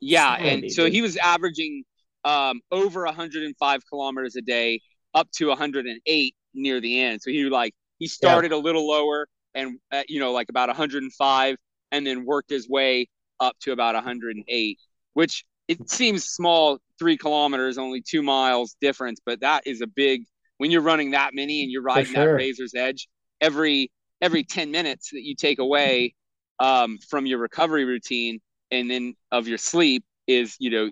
[0.00, 1.84] Yeah, and so he was averaging
[2.24, 4.80] um, over 105 kilometers a day
[5.14, 7.22] up to 108 near the end.
[7.22, 8.58] So he like he started yeah.
[8.58, 11.56] a little lower and uh, you know like about 105
[11.92, 14.78] and then worked his way up to about 108,
[15.14, 20.24] which it seems small, three kilometers, only two miles difference, but that is a big
[20.58, 22.26] when you're running that many and you're riding sure.
[22.26, 23.08] that razor's edge
[23.40, 26.14] every every 10 minutes that you take away
[26.58, 30.90] um, from your recovery routine and then of your sleep is you know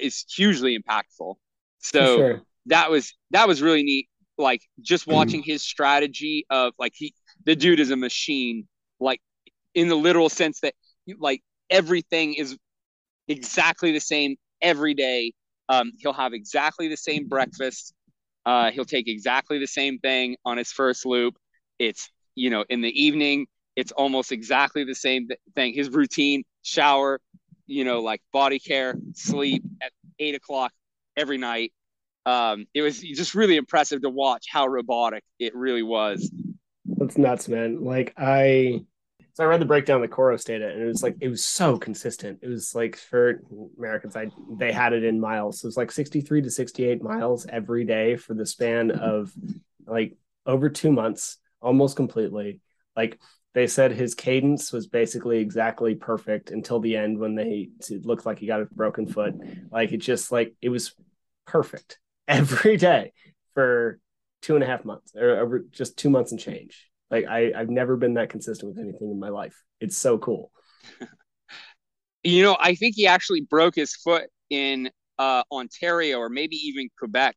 [0.00, 1.34] is hugely impactful.
[1.80, 4.08] So sure that was that was really neat.
[4.36, 5.14] Like just mm.
[5.14, 7.12] watching his strategy of like he
[7.44, 8.68] the dude is a machine,
[9.00, 9.20] like
[9.74, 10.74] in the literal sense that
[11.18, 12.56] like everything is
[13.26, 15.32] exactly the same every day.
[15.68, 17.92] Um, he'll have exactly the same breakfast.
[18.46, 21.36] Uh, he'll take exactly the same thing on his first loop.
[21.78, 23.46] It's you know in the evening.
[23.78, 25.72] It's almost exactly the same thing.
[25.74, 27.20] His routine: shower,
[27.66, 30.72] you know, like body care, sleep at eight o'clock
[31.16, 31.72] every night
[32.28, 36.30] um, it was just really impressive to watch how robotic it really was.
[36.84, 37.82] That's nuts, man.
[37.82, 38.80] Like I,
[39.32, 41.42] so I read the breakdown of the Coros data, and it was like it was
[41.42, 42.40] so consistent.
[42.42, 43.42] It was like for
[43.78, 44.26] Americans, I
[44.58, 45.60] they had it in miles.
[45.60, 48.90] So it was like sixty three to sixty eight miles every day for the span
[48.90, 49.32] of
[49.86, 50.14] like
[50.44, 52.60] over two months, almost completely.
[52.94, 53.18] Like
[53.54, 58.26] they said his cadence was basically exactly perfect until the end when they it looked
[58.26, 59.34] like he got a broken foot.
[59.70, 60.94] Like it just like it was
[61.46, 63.12] perfect every day
[63.54, 63.98] for
[64.42, 66.88] two and a half months or, or just two months and change.
[67.10, 69.62] Like I, I've never been that consistent with anything in my life.
[69.80, 70.52] It's so cool.
[72.22, 76.88] you know, I think he actually broke his foot in uh, Ontario or maybe even
[76.98, 77.36] Quebec.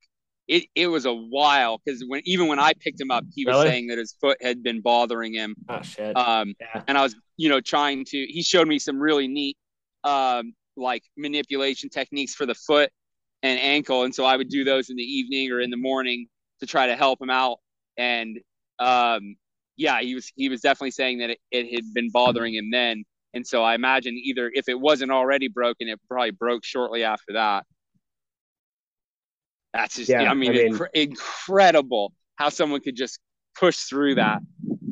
[0.51, 3.55] It, it was a while because when even when I picked him up, he was
[3.55, 3.67] really?
[3.67, 5.55] saying that his foot had been bothering him.
[5.69, 6.15] Oh shit!
[6.17, 6.81] Um, yeah.
[6.89, 8.17] and I was you know trying to.
[8.17, 9.55] He showed me some really neat
[10.03, 12.89] um like manipulation techniques for the foot
[13.43, 16.27] and ankle, and so I would do those in the evening or in the morning
[16.59, 17.59] to try to help him out.
[17.97, 18.37] And
[18.79, 19.37] um,
[19.77, 23.05] yeah, he was he was definitely saying that it, it had been bothering him then.
[23.33, 27.31] And so I imagine either if it wasn't already broken, it probably broke shortly after
[27.33, 27.65] that.
[29.73, 33.19] That's just, yeah, I mean, I mean inc- incredible how someone could just
[33.57, 34.41] push through that.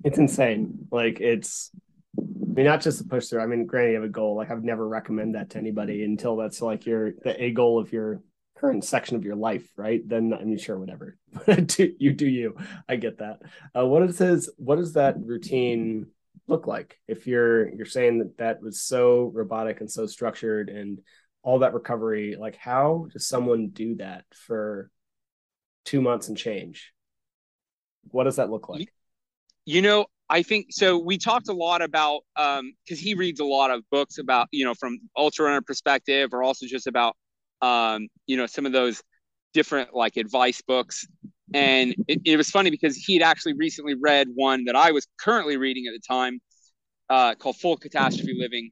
[0.03, 0.87] It's insane.
[0.91, 1.71] Like it's,
[2.17, 3.41] I mean, not just to push through.
[3.41, 4.35] I mean, granted, you have a goal.
[4.35, 7.91] Like I've never recommend that to anybody until that's like your the a goal of
[7.91, 8.21] your
[8.57, 10.07] current section of your life, right?
[10.07, 11.17] Then I mean, sure, whatever.
[11.77, 12.57] you do you.
[12.87, 13.39] I get that.
[13.77, 14.49] Uh, what it says.
[14.57, 16.07] What does that routine
[16.47, 16.99] look like?
[17.07, 20.99] If you're you're saying that that was so robotic and so structured and
[21.41, 24.91] all that recovery, like how does someone do that for
[25.85, 26.91] two months and change?
[28.11, 28.91] What does that look like?
[29.65, 30.97] You know, I think so.
[30.97, 34.65] We talked a lot about um because he reads a lot of books about you
[34.65, 37.15] know from ultra runner perspective or also just about
[37.61, 39.01] um, you know, some of those
[39.53, 41.05] different like advice books.
[41.53, 45.07] And it, it was funny because he had actually recently read one that I was
[45.19, 46.39] currently reading at the time
[47.09, 48.69] uh, called Full Catastrophe Living.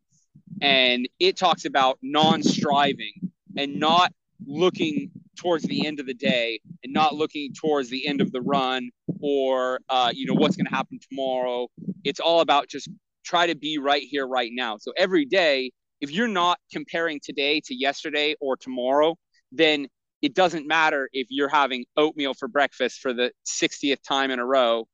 [0.62, 4.12] And it talks about non striving and not
[4.46, 8.42] looking towards the end of the day and not looking towards the end of the
[8.42, 11.68] run or uh, you know what's going to happen tomorrow
[12.04, 12.90] it's all about just
[13.24, 17.62] try to be right here right now so every day if you're not comparing today
[17.66, 19.16] to yesterday or tomorrow,
[19.52, 19.88] then
[20.22, 24.46] it doesn't matter if you're having oatmeal for breakfast for the 60th time in a
[24.46, 24.88] row.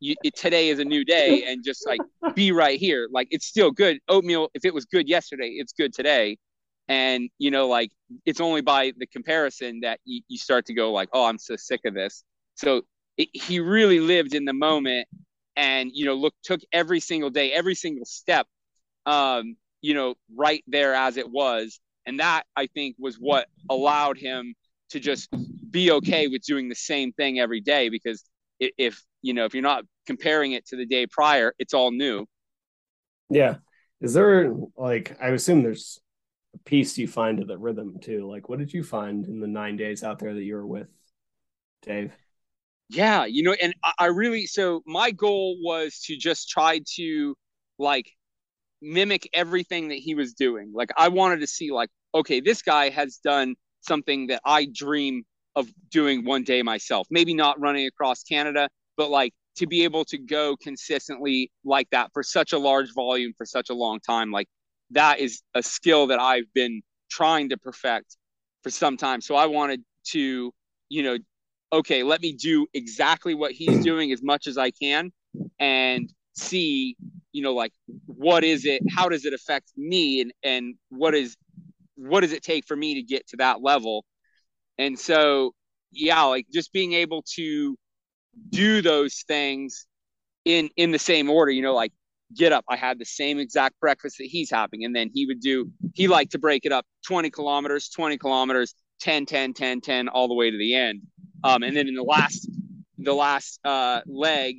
[0.00, 2.00] You, it, today is a new day and just like
[2.34, 3.08] be right here.
[3.10, 3.98] Like it's still good.
[4.08, 6.36] Oatmeal, if it was good yesterday, it's good today.
[6.88, 7.90] And, you know, like
[8.24, 11.56] it's only by the comparison that you, you start to go like, oh, I'm so
[11.56, 12.24] sick of this.
[12.54, 12.82] So
[13.16, 15.06] it, he really lived in the moment
[15.56, 18.46] and, you know, look, took every single day, every single step
[19.08, 21.80] um, you know, right there as it was.
[22.06, 24.54] And that I think was what allowed him
[24.90, 25.28] to just
[25.70, 28.24] be okay with doing the same thing every day because
[28.60, 32.26] if you know if you're not comparing it to the day prior it's all new.
[33.30, 33.56] Yeah.
[34.00, 36.00] Is there like i assume there's
[36.54, 38.28] a piece you find to the rhythm too.
[38.30, 40.88] Like what did you find in the nine days out there that you were with
[41.82, 42.12] dave?
[42.88, 47.34] Yeah you know and i really so my goal was to just try to
[47.78, 48.10] like
[48.80, 50.72] mimic everything that he was doing.
[50.72, 55.24] Like I wanted to see like, okay, this guy has done something that I dream
[55.58, 57.06] of doing one day myself.
[57.10, 62.10] Maybe not running across Canada, but like to be able to go consistently like that
[62.12, 64.46] for such a large volume for such a long time, like
[64.92, 68.16] that is a skill that I've been trying to perfect
[68.62, 69.20] for some time.
[69.20, 70.52] So I wanted to,
[70.88, 71.18] you know,
[71.72, 75.10] okay, let me do exactly what he's doing as much as I can
[75.58, 76.96] and see
[77.32, 77.72] you know like
[78.06, 81.36] what is it how does it affect me and and what is
[81.96, 84.04] what does it take for me to get to that level
[84.78, 85.52] and so
[85.92, 87.76] yeah like just being able to
[88.50, 89.86] do those things
[90.44, 91.92] in in the same order you know like
[92.36, 95.40] get up i had the same exact breakfast that he's having and then he would
[95.40, 100.08] do he liked to break it up 20 kilometers 20 kilometers 10 10 10 10
[100.08, 101.00] all the way to the end
[101.44, 102.48] um, and then in the last
[102.98, 104.56] the last uh, leg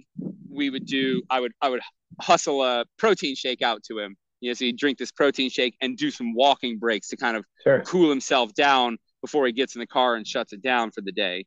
[0.49, 1.81] we would do i would i would
[2.21, 4.15] hustle a protein shake out to him.
[4.41, 7.35] You know, so he'd drink this protein shake and do some walking breaks to kind
[7.35, 7.81] of sure.
[7.81, 11.11] cool himself down before he gets in the car and shuts it down for the
[11.11, 11.45] day.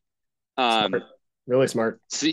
[0.57, 1.03] Um, smart.
[1.47, 2.01] Really smart.
[2.07, 2.27] So,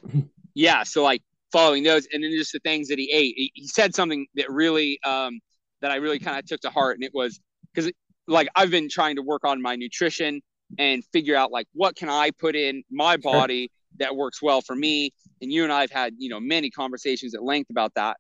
[0.54, 0.82] yeah.
[0.82, 1.22] So like
[1.52, 3.34] following those and then just the things that he ate.
[3.36, 5.40] He, he said something that really, um,
[5.80, 6.96] that I really kind of took to heart.
[6.96, 7.40] And it was
[7.74, 7.90] because
[8.26, 10.40] like I've been trying to work on my nutrition
[10.78, 14.06] and figure out like what can I put in my body sure.
[14.06, 15.12] that works well for me.
[15.42, 18.18] And you and I have had, you know, many conversations at length about that.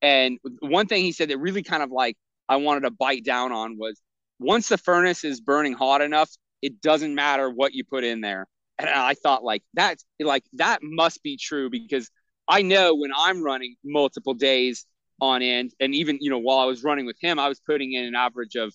[0.00, 2.16] And one thing he said that really kind of like
[2.48, 4.00] I wanted to bite down on was
[4.38, 6.30] once the furnace is burning hot enough,
[6.62, 8.46] it doesn't matter what you put in there.
[8.78, 12.10] And I thought like that's like that must be true because
[12.48, 14.86] I know when I'm running multiple days
[15.20, 17.92] on end, and even you know while I was running with him, I was putting
[17.92, 18.74] in an average of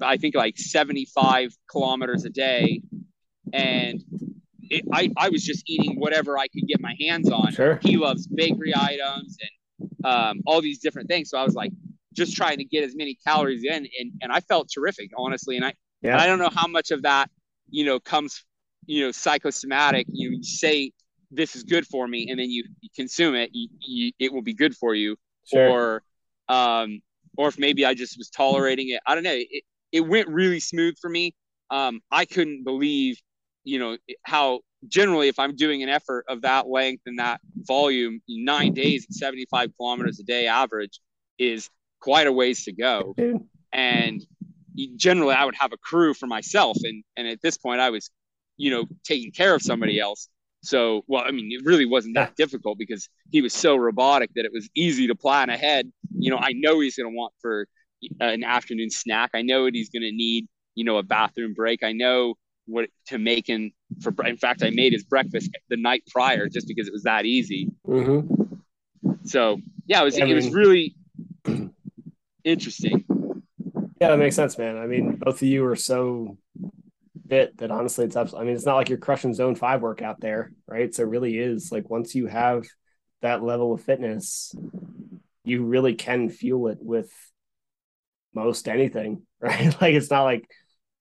[0.00, 2.82] I think like 75 kilometers a day,
[3.52, 4.02] and
[4.62, 7.52] it, I I was just eating whatever I could get my hands on.
[7.52, 7.80] Sure.
[7.82, 11.30] He loves bakery items and um, all these different things.
[11.30, 11.72] So I was like
[12.14, 15.56] just trying to get as many calories in, and and I felt terrific, honestly.
[15.56, 16.12] And I yeah.
[16.12, 17.30] and I don't know how much of that
[17.68, 18.44] you know comes
[18.86, 20.06] you know psychosomatic.
[20.10, 20.92] You, you say
[21.30, 24.42] this is good for me, and then you, you consume it, you, you, it will
[24.42, 25.16] be good for you.
[25.46, 26.02] Sure.
[26.48, 27.00] Or um,
[27.36, 29.00] or if maybe I just was tolerating it.
[29.06, 29.34] I don't know.
[29.34, 31.34] It, it went really smooth for me.
[31.70, 33.20] Um, I couldn't believe,
[33.64, 38.20] you know, how generally if I'm doing an effort of that length and that volume,
[38.28, 41.00] nine days at 75 kilometers a day average
[41.38, 43.14] is quite a ways to go.
[43.72, 44.24] And
[44.96, 46.76] generally I would have a crew for myself.
[46.82, 48.10] And, and at this point I was,
[48.56, 50.28] you know, taking care of somebody else.
[50.62, 54.44] So, well, I mean, it really wasn't that difficult because he was so robotic that
[54.44, 55.90] it was easy to plan ahead.
[56.18, 57.66] You know, I know he's going to want for
[58.20, 59.30] an afternoon snack.
[59.34, 61.82] I know what he's going to need, you know, a bathroom break.
[61.82, 62.34] I know
[62.66, 64.14] what to make him for.
[64.26, 67.70] In fact, I made his breakfast the night prior just because it was that easy.
[67.86, 68.54] Mm-hmm.
[69.24, 70.20] So yeah, it was.
[70.20, 70.94] I it was really
[72.44, 73.04] interesting.
[74.00, 74.78] Yeah, that makes sense, man.
[74.78, 76.38] I mean, both of you are so
[77.28, 78.44] fit that honestly, it's absolutely.
[78.44, 80.94] I mean, it's not like you're crushing zone five work out there, right?
[80.94, 82.64] So it really is like once you have
[83.22, 84.54] that level of fitness,
[85.44, 87.10] you really can fuel it with
[88.34, 89.80] most anything, right?
[89.80, 90.48] like it's not like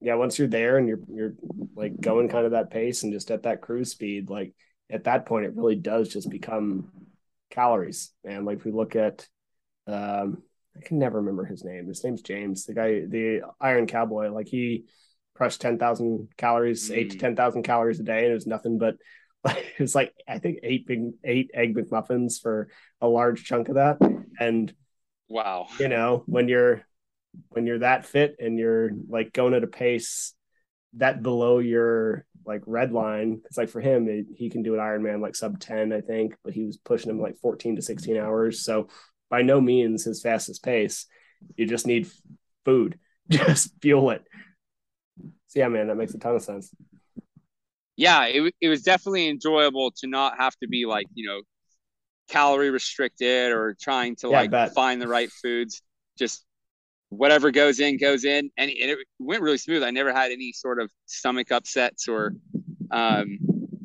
[0.02, 1.34] yeah, once you're there and you're you're
[1.76, 4.54] like going kind of that pace and just at that cruise speed, like
[4.90, 6.92] at that point it really does just become
[7.50, 8.12] calories.
[8.24, 9.28] And like if we look at
[9.88, 10.44] um
[10.80, 11.88] I can never remember his name.
[11.88, 14.32] His name's James, the guy, the Iron Cowboy.
[14.32, 14.86] Like he
[15.36, 16.98] crushed ten thousand calories, mm.
[16.98, 18.96] eight to ten thousand calories a day, and it was nothing but
[19.44, 22.70] like it was like I think eight big eight egg McMuffins for
[23.02, 23.98] a large chunk of that.
[24.40, 24.74] And
[25.28, 26.84] wow, you know when you're
[27.50, 30.34] when you're that fit and you're like going at a pace
[30.94, 34.80] that below your like red line because like for him it, he can do an
[34.80, 38.18] ironman like sub 10 i think but he was pushing him like 14 to 16
[38.18, 38.88] hours so
[39.30, 41.06] by no means his fastest pace.
[41.56, 42.10] You just need
[42.66, 44.24] food just fuel it.
[45.48, 46.74] So yeah man that makes a ton of sense.
[47.96, 51.42] Yeah it, it was definitely enjoyable to not have to be like you know
[52.30, 55.82] calorie restricted or trying to yeah, like find the right foods.
[56.18, 56.46] Just
[57.10, 58.52] whatever goes in goes in.
[58.58, 59.84] And it went really smooth.
[59.84, 62.34] I never had any sort of stomach upsets or
[62.92, 63.40] um,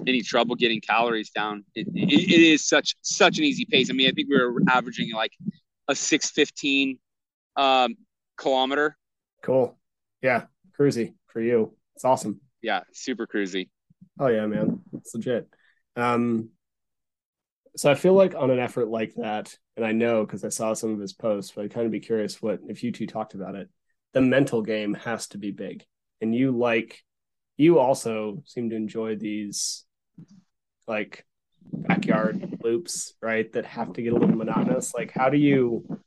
[0.08, 1.64] any trouble getting calories down.
[1.74, 3.90] It, it, it is such such an easy pace.
[3.90, 5.32] I mean i think we were averaging like
[5.88, 6.98] a 615
[7.56, 7.96] um,
[8.36, 8.96] kilometer.
[9.42, 9.78] Cool.
[10.22, 10.44] Yeah
[10.78, 11.74] cruisy for you.
[11.96, 12.40] It's awesome.
[12.62, 13.68] Yeah super cruisy.
[14.18, 14.80] Oh yeah man.
[14.92, 15.48] It's legit.
[15.96, 16.50] Um
[17.76, 20.74] so I feel like on an effort like that, and I know because I saw
[20.74, 23.34] some of his posts, but I'd kind of be curious what if you two talked
[23.34, 23.68] about it.
[24.12, 25.84] The mental game has to be big,
[26.20, 27.02] and you like,
[27.56, 29.84] you also seem to enjoy these,
[30.86, 31.24] like,
[31.72, 33.50] backyard loops, right?
[33.52, 34.94] That have to get a little monotonous.
[34.94, 36.00] Like, how do you?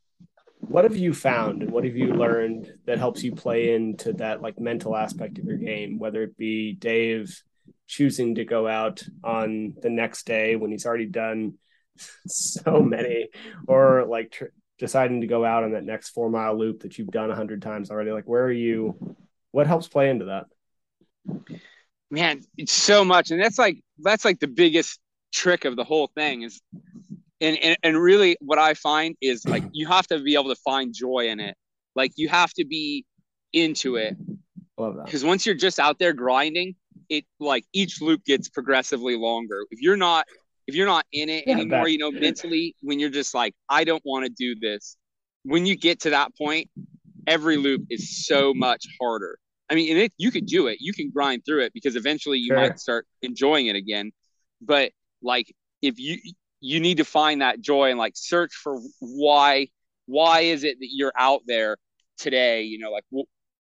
[0.59, 4.41] What have you found, and what have you learned that helps you play into that
[4.41, 7.41] like mental aspect of your game, whether it be Dave
[7.87, 11.53] choosing to go out on the next day when he's already done
[12.27, 13.29] so many,
[13.67, 14.45] or like tr-
[14.77, 17.61] deciding to go out on that next four mile loop that you've done a hundred
[17.61, 18.11] times already.
[18.11, 19.15] Like, where are you?
[19.51, 20.45] What helps play into that?
[22.09, 24.99] Man, it's so much, and that's like that's like the biggest
[25.33, 26.61] trick of the whole thing is
[27.41, 30.55] and, and and really what i find is like you have to be able to
[30.63, 31.53] find joy in it
[31.95, 33.05] like you have to be
[33.51, 34.15] into it
[34.77, 35.05] Love that.
[35.05, 36.75] because once you're just out there grinding
[37.09, 39.65] it like each loop gets progressively longer.
[39.71, 40.25] If you're not
[40.67, 43.55] if you're not in it yeah, anymore, that, you know, mentally, when you're just like,
[43.69, 44.97] I don't want to do this,
[45.43, 46.69] when you get to that point,
[47.25, 49.39] every loop is so much harder.
[49.69, 52.39] I mean, and it, you could do it, you can grind through it because eventually
[52.39, 52.57] you sure.
[52.57, 54.11] might start enjoying it again.
[54.61, 56.17] But like, if you
[56.59, 59.67] you need to find that joy and like search for why
[60.05, 61.77] why is it that you're out there
[62.17, 62.63] today?
[62.63, 63.03] You know, like,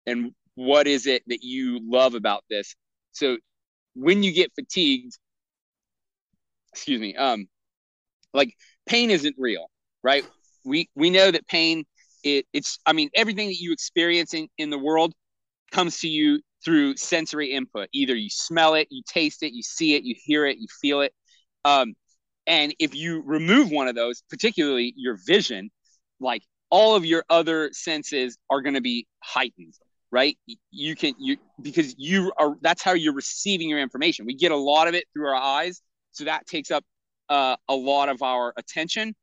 [0.05, 2.75] and what is it that you love about this?
[3.11, 3.37] So
[3.95, 5.17] when you get fatigued,
[6.73, 7.47] excuse me, um,
[8.33, 9.69] like pain isn't real,
[10.03, 10.25] right?
[10.63, 11.85] We we know that pain
[12.23, 15.13] it, it's I mean everything that you experience in, in the world
[15.71, 17.89] comes to you through sensory input.
[17.93, 21.01] Either you smell it, you taste it, you see it, you hear it, you feel
[21.01, 21.13] it.
[21.65, 21.93] Um,
[22.45, 25.69] and if you remove one of those, particularly your vision,
[26.19, 29.73] like all of your other senses are going to be heightened
[30.11, 30.37] right
[30.71, 34.57] you can you because you are that's how you're receiving your information we get a
[34.57, 36.83] lot of it through our eyes so that takes up
[37.29, 39.13] uh, a lot of our attention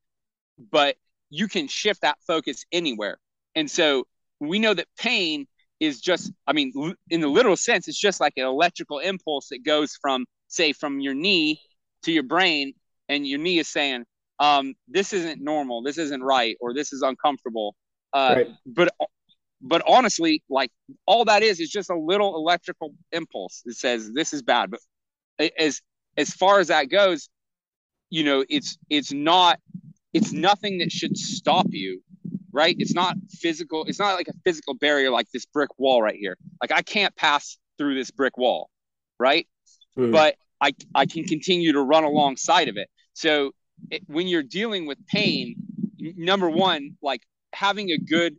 [0.71, 0.97] but
[1.31, 3.19] you can shift that focus anywhere
[3.55, 4.07] and so
[4.41, 5.47] we know that pain
[5.81, 6.73] is just i mean
[7.11, 11.01] in the literal sense it's just like an electrical impulse that goes from say from
[11.01, 11.61] your knee
[12.03, 12.73] to your brain
[13.09, 14.05] and your knee is saying
[14.41, 17.75] um, this isn't normal, this isn't right, or this is uncomfortable.
[18.13, 18.49] Uh, right.
[18.67, 18.95] But
[19.61, 20.71] but honestly, like
[21.07, 24.71] all that is is just a little electrical impulse that says this is bad.
[24.71, 25.81] But as
[26.17, 27.29] as far as that goes,
[28.11, 29.59] you know, it's it's not
[30.13, 32.03] it's nothing that should stop you,
[32.55, 32.77] right?
[32.79, 33.85] It's not physical.
[33.85, 36.37] It's not like a physical barrier like this brick wall right here.
[36.63, 38.71] Like I can't pass through this brick wall,
[39.19, 39.47] right?
[39.99, 40.13] Mm.
[40.13, 42.89] But I I can continue to run alongside of it.
[43.13, 43.51] So
[43.91, 45.57] it, when you're dealing with pain,
[45.99, 48.37] number one, like having a good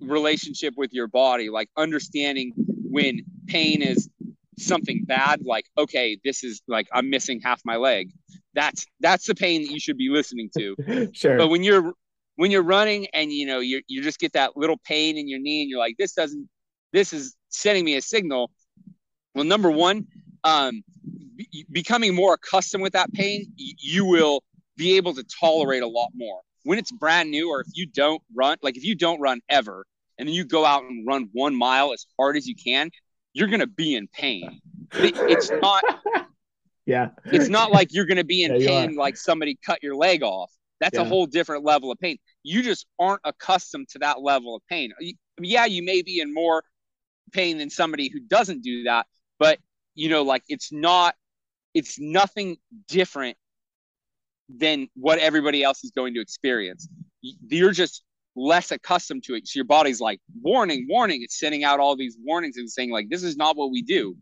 [0.00, 4.08] relationship with your body, like understanding when pain is
[4.58, 8.12] something bad, like, okay, this is like I'm missing half my leg.
[8.54, 11.10] That's that's the pain that you should be listening to.
[11.12, 11.36] sure.
[11.36, 11.94] But when you're
[12.40, 15.38] when you're running and you know you you just get that little pain in your
[15.38, 16.48] knee and you're like, this doesn't
[16.90, 18.50] this is sending me a signal.
[19.34, 20.06] Well, number one,
[20.42, 20.82] um,
[21.36, 24.42] be, becoming more accustomed with that pain, you will
[24.78, 26.40] be able to tolerate a lot more.
[26.62, 29.84] When it's brand new or if you don't run like if you don't run ever
[30.16, 32.90] and then you go out and run one mile as hard as you can
[33.34, 34.60] you're going to be in pain.
[34.94, 35.84] It, it's not
[36.86, 37.10] yeah.
[37.26, 40.22] It's not like you're going to be in yeah, pain like somebody cut your leg
[40.22, 40.50] off.
[40.80, 41.02] That's yeah.
[41.02, 44.90] a whole different level of pain you just aren't accustomed to that level of pain
[45.40, 46.62] yeah you may be in more
[47.32, 49.06] pain than somebody who doesn't do that
[49.38, 49.58] but
[49.94, 51.14] you know like it's not
[51.74, 52.56] it's nothing
[52.88, 53.36] different
[54.58, 56.88] than what everybody else is going to experience.
[57.22, 58.02] You're just
[58.34, 59.46] less accustomed to it.
[59.46, 61.22] So your body's like, warning, warning.
[61.22, 64.16] It's sending out all these warnings and saying, like, this is not what we do.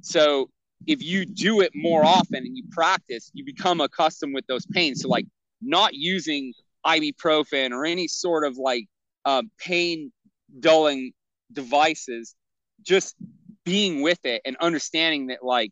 [0.00, 0.50] So
[0.86, 5.02] if you do it more often and you practice, you become accustomed with those pains.
[5.02, 5.26] So, like,
[5.60, 6.54] not using
[6.88, 8.86] ibuprofen or any sort of like
[9.24, 10.12] um, pain
[10.60, 11.12] dulling
[11.52, 12.34] devices,
[12.82, 13.14] just
[13.64, 15.70] being with it and understanding that, like,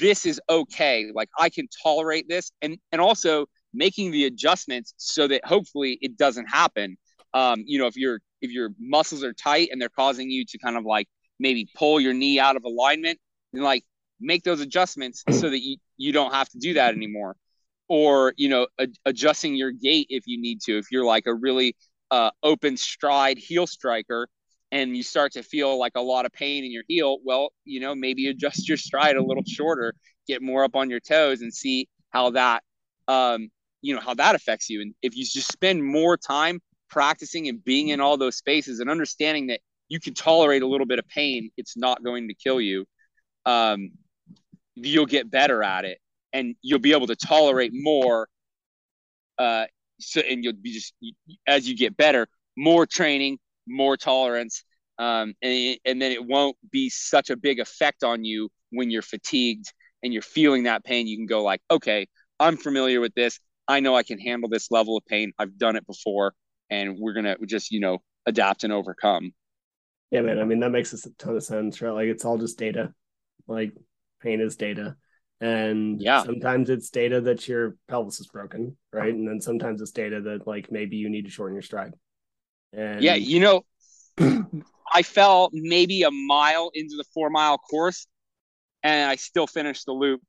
[0.00, 5.28] this is okay like i can tolerate this and and also making the adjustments so
[5.28, 6.96] that hopefully it doesn't happen.
[7.34, 10.58] Um you know if your if your muscles are tight and they're causing you to
[10.58, 11.06] kind of like
[11.38, 13.18] maybe pull your knee out of alignment
[13.52, 13.84] and like
[14.20, 17.36] make those adjustments so that you, you don't have to do that anymore
[17.90, 21.34] or you know a, adjusting your gait if you need to if you're like a
[21.34, 21.76] really
[22.10, 24.28] uh, open stride heel striker
[24.72, 27.80] and you start to feel like a lot of pain in your heel, well, you
[27.80, 29.94] know, maybe adjust your stride a little shorter,
[30.28, 32.62] get more up on your toes and see how that
[33.08, 33.48] um,
[33.82, 34.82] you know, how that affects you.
[34.82, 38.88] And if you just spend more time practicing and being in all those spaces and
[38.88, 42.60] understanding that you can tolerate a little bit of pain, it's not going to kill
[42.60, 42.84] you.
[43.46, 43.90] Um,
[44.76, 45.98] you'll get better at it
[46.32, 48.28] and you'll be able to tolerate more
[49.38, 49.64] uh,
[49.98, 50.94] so and you'll be just
[51.46, 53.38] as you get better more training
[53.70, 54.64] more tolerance,
[54.98, 59.02] um, and, and then it won't be such a big effect on you when you're
[59.02, 59.72] fatigued
[60.02, 61.06] and you're feeling that pain.
[61.06, 62.06] You can go like, okay,
[62.38, 63.38] I'm familiar with this.
[63.68, 65.32] I know I can handle this level of pain.
[65.38, 66.34] I've done it before,
[66.68, 69.32] and we're gonna just you know adapt and overcome.
[70.10, 70.40] Yeah, man.
[70.40, 71.92] I mean that makes a ton of sense, right?
[71.92, 72.92] Like it's all just data.
[73.46, 73.72] Like
[74.20, 74.96] pain is data.
[75.40, 79.12] And yeah, sometimes it's data that your pelvis is broken, right?
[79.12, 81.94] And then sometimes it's data that like maybe you need to shorten your stride.
[82.74, 83.62] And yeah, you know,
[84.92, 88.06] I fell maybe a mile into the four mile course,
[88.82, 90.20] and I still finished the loop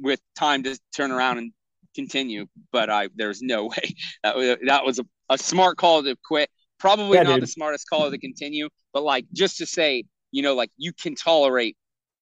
[0.00, 1.52] with time to turn around and
[1.96, 2.46] continue.
[2.70, 6.48] But I there's no way that was, that was a, a smart call to quit.
[6.78, 7.42] Probably yeah, not dude.
[7.42, 11.16] the smartest call to continue, but like just to say, you know, like you can
[11.16, 11.76] tolerate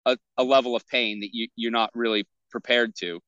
[0.07, 3.21] a, a level of pain that you you're not really prepared to.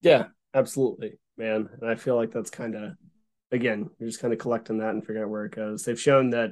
[0.00, 1.68] Yeah, absolutely, man.
[1.80, 2.92] And I feel like that's kind of
[3.50, 5.84] again, you're just kind of collecting that and figuring out where it goes.
[5.84, 6.50] They've shown that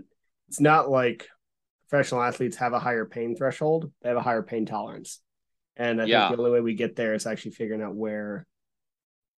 [0.49, 1.29] it's not like
[1.89, 5.21] professional athletes have a higher pain threshold; they have a higher pain tolerance.
[5.77, 6.29] And I yeah.
[6.29, 8.47] think the only way we get there is actually figuring out where,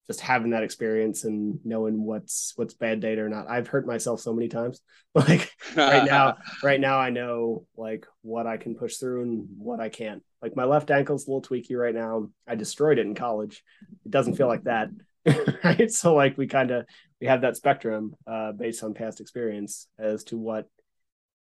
[0.07, 3.49] just having that experience and knowing what's what's bad data or not.
[3.49, 4.81] I've hurt myself so many times.
[5.15, 9.79] Like right now, right now I know like what I can push through and what
[9.79, 10.21] I can't.
[10.43, 12.29] Like my left ankle's a little tweaky right now.
[12.47, 13.63] I destroyed it in college.
[14.05, 14.89] It doesn't feel like that.
[15.63, 15.89] right.
[15.89, 16.85] So like we kind of
[17.19, 20.67] we have that spectrum uh, based on past experience as to what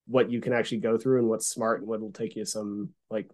[0.09, 2.91] what you can actually go through and what's smart and what will take you some
[3.09, 3.31] like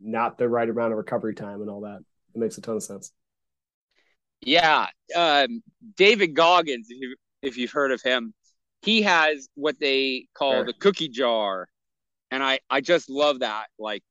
[0.00, 2.00] not the right amount of recovery time and all that.
[2.34, 3.10] It makes a ton of sense.
[4.42, 5.62] Yeah, um,
[5.96, 8.32] David Goggins, if you if you've heard of him,
[8.82, 10.64] he has what they call sure.
[10.64, 11.68] the cookie jar,
[12.30, 13.66] and I I just love that.
[13.78, 14.02] Like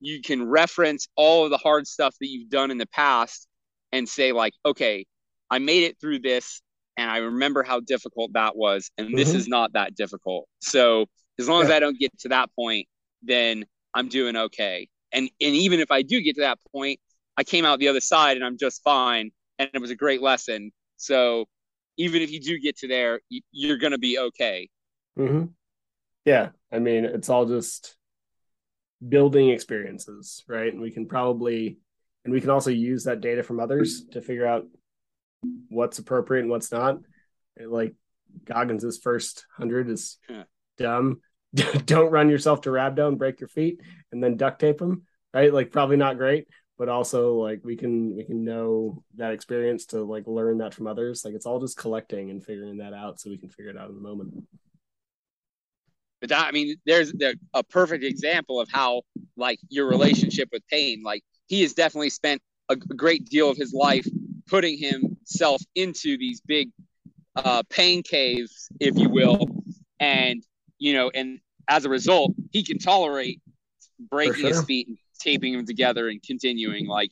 [0.00, 3.46] you can reference all of the hard stuff that you've done in the past
[3.92, 5.06] and say like, okay,
[5.50, 6.60] I made it through this
[6.96, 8.90] and I remember how difficult that was.
[8.98, 9.16] And mm-hmm.
[9.16, 10.48] this is not that difficult.
[10.60, 11.06] So
[11.38, 11.66] as long yeah.
[11.66, 12.86] as I don't get to that point,
[13.22, 13.64] then
[13.94, 14.88] I'm doing okay.
[15.12, 17.00] And and even if I do get to that point,
[17.36, 19.30] I came out the other side and I'm just fine.
[19.58, 20.72] And it was a great lesson.
[20.96, 21.46] So
[21.96, 23.20] even if you do get to there,
[23.52, 24.68] you're going to be okay.
[25.18, 25.46] Mm-hmm.
[26.24, 27.96] Yeah, I mean, it's all just
[29.06, 30.72] building experiences, right?
[30.72, 31.78] And we can probably,
[32.24, 34.66] and we can also use that data from others to figure out
[35.68, 36.98] what's appropriate and what's not.
[37.58, 37.94] Like
[38.44, 40.44] Goggins's first hundred is yeah.
[40.76, 41.20] dumb.
[41.86, 43.80] Don't run yourself to rhabdo and break your feet,
[44.12, 45.02] and then duct tape them.
[45.32, 45.52] Right?
[45.52, 46.48] Like probably not great,
[46.78, 50.86] but also like we can we can know that experience to like learn that from
[50.86, 51.24] others.
[51.24, 53.88] Like it's all just collecting and figuring that out, so we can figure it out
[53.88, 54.34] in the moment.
[56.20, 59.02] But that, I mean, there's there, a perfect example of how
[59.36, 61.02] like your relationship with pain.
[61.02, 64.06] Like he has definitely spent a, a great deal of his life
[64.46, 66.70] putting himself into these big
[67.36, 69.46] uh, pain caves, if you will,
[69.98, 70.44] and
[70.78, 73.40] you know, and as a result, he can tolerate
[74.10, 74.48] breaking sure.
[74.48, 76.86] his feet and taping them together and continuing.
[76.86, 77.10] Like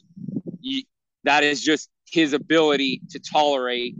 [0.60, 0.86] he,
[1.24, 3.96] that is just his ability to tolerate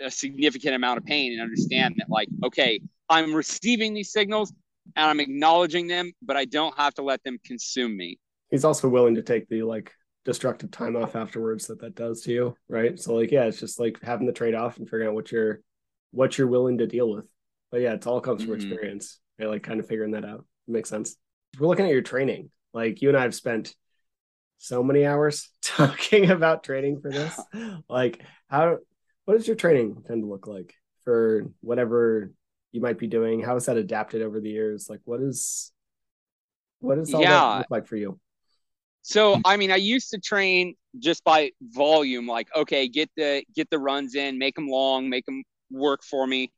[0.00, 4.52] a significant amount of pain and understand that, like, okay, I'm receiving these signals
[4.96, 8.18] and I'm acknowledging them, but I don't have to let them consume me.
[8.50, 9.92] He's also willing to take the like
[10.24, 12.98] destructive time off afterwards that that does to you, right?
[12.98, 15.60] So like, yeah, it's just like having the trade off and figuring out what you're
[16.10, 17.26] what you're willing to deal with.
[17.70, 18.72] But yeah, it all comes from mm-hmm.
[18.72, 19.18] experience.
[19.38, 19.48] Right?
[19.48, 20.44] Like kind of figuring that out.
[20.68, 21.16] It makes sense.
[21.58, 22.50] We're looking at your training.
[22.72, 23.74] Like you and I have spent
[24.58, 27.38] so many hours talking about training for this.
[27.88, 28.78] like how
[29.24, 32.32] what does your training tend to look like for whatever
[32.72, 33.40] you might be doing?
[33.42, 34.88] How has that adapted over the years?
[34.88, 35.72] Like what is
[36.80, 37.30] what does all yeah.
[37.30, 38.18] that look like for you?
[39.02, 43.68] So I mean, I used to train just by volume, like okay, get the get
[43.70, 46.52] the runs in, make them long, make them work for me,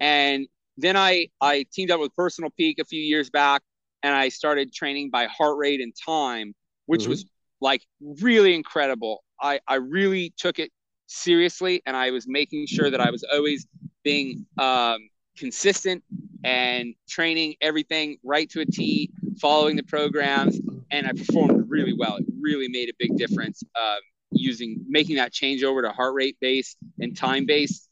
[0.00, 0.46] and
[0.76, 3.62] then I I teamed up with Personal Peak a few years back,
[4.02, 6.54] and I started training by heart rate and time,
[6.86, 7.10] which mm-hmm.
[7.10, 7.24] was
[7.60, 9.24] like really incredible.
[9.40, 10.70] I I really took it
[11.06, 13.66] seriously, and I was making sure that I was always
[14.04, 16.02] being um, consistent
[16.44, 22.16] and training everything right to a T, following the programs, and I performed really well.
[22.16, 23.98] It really made a big difference um,
[24.30, 27.88] using making that change over to heart rate based and time based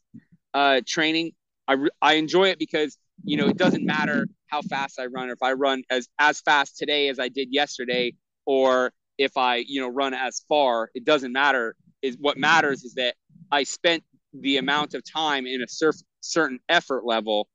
[0.53, 1.33] uh, training.
[1.67, 5.29] I, re- I enjoy it because you know it doesn't matter how fast I run
[5.29, 8.13] or if I run as as fast today as I did yesterday
[8.45, 10.89] or if I you know run as far.
[10.93, 11.75] It doesn't matter.
[12.01, 13.15] Is what matters is that
[13.51, 14.03] I spent
[14.33, 17.47] the amount of time in a surf, certain effort level,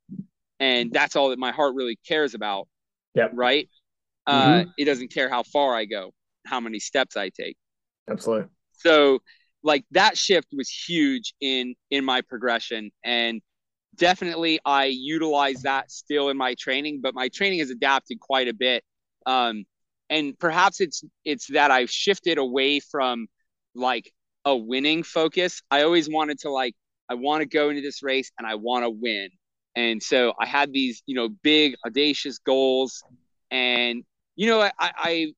[0.58, 2.68] and that's all that my heart really cares about.
[3.14, 3.28] Yeah.
[3.32, 3.68] Right.
[4.26, 4.70] Uh, mm-hmm.
[4.78, 6.12] it doesn't care how far I go,
[6.46, 7.56] how many steps I take.
[8.10, 8.48] Absolutely.
[8.72, 9.20] So,
[9.64, 13.40] like that shift was huge in in my progression, and
[13.96, 17.00] definitely I utilize that still in my training.
[17.02, 18.84] But my training has adapted quite a bit,
[19.26, 19.64] um,
[20.10, 23.26] and perhaps it's it's that I've shifted away from
[23.74, 24.12] like
[24.44, 25.62] a winning focus.
[25.70, 26.74] I always wanted to like
[27.08, 29.28] I want to go into this race and I want to win.
[29.74, 33.02] And so I had these, you know, big audacious goals
[33.50, 34.04] and
[34.36, 35.32] you know, I, I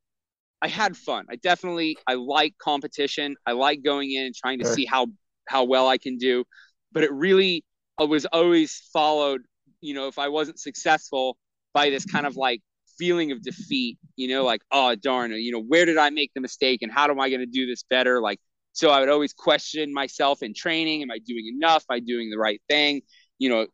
[0.63, 1.27] I had fun.
[1.29, 3.37] I definitely I like competition.
[3.47, 5.09] I like going in and trying to see how
[5.47, 6.45] how well I can do.
[6.93, 7.65] But it really
[7.99, 9.43] I was always followed,
[9.81, 11.37] you know, if I wasn't successful
[11.73, 12.63] by this kind of like
[12.99, 16.41] feeling of defeat, you know, like, oh darn, you know, where did I make the
[16.41, 18.21] mistake and how am I gonna do this better?
[18.21, 18.41] Like
[18.75, 21.03] so I would always question myself in training.
[21.03, 21.85] Am I doing enough?
[21.89, 23.03] Am I doing the right thing?
[23.39, 23.67] You know,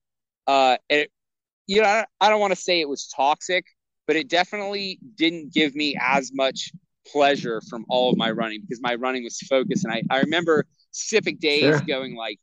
[0.47, 1.11] uh, it,
[1.67, 3.65] you know, I don't want to say it was toxic,
[4.07, 6.71] but it definitely didn't give me as much
[7.07, 9.87] pleasure from all of my running because my running was focused.
[9.87, 11.81] And I, I remember specific days sure.
[11.81, 12.39] going like,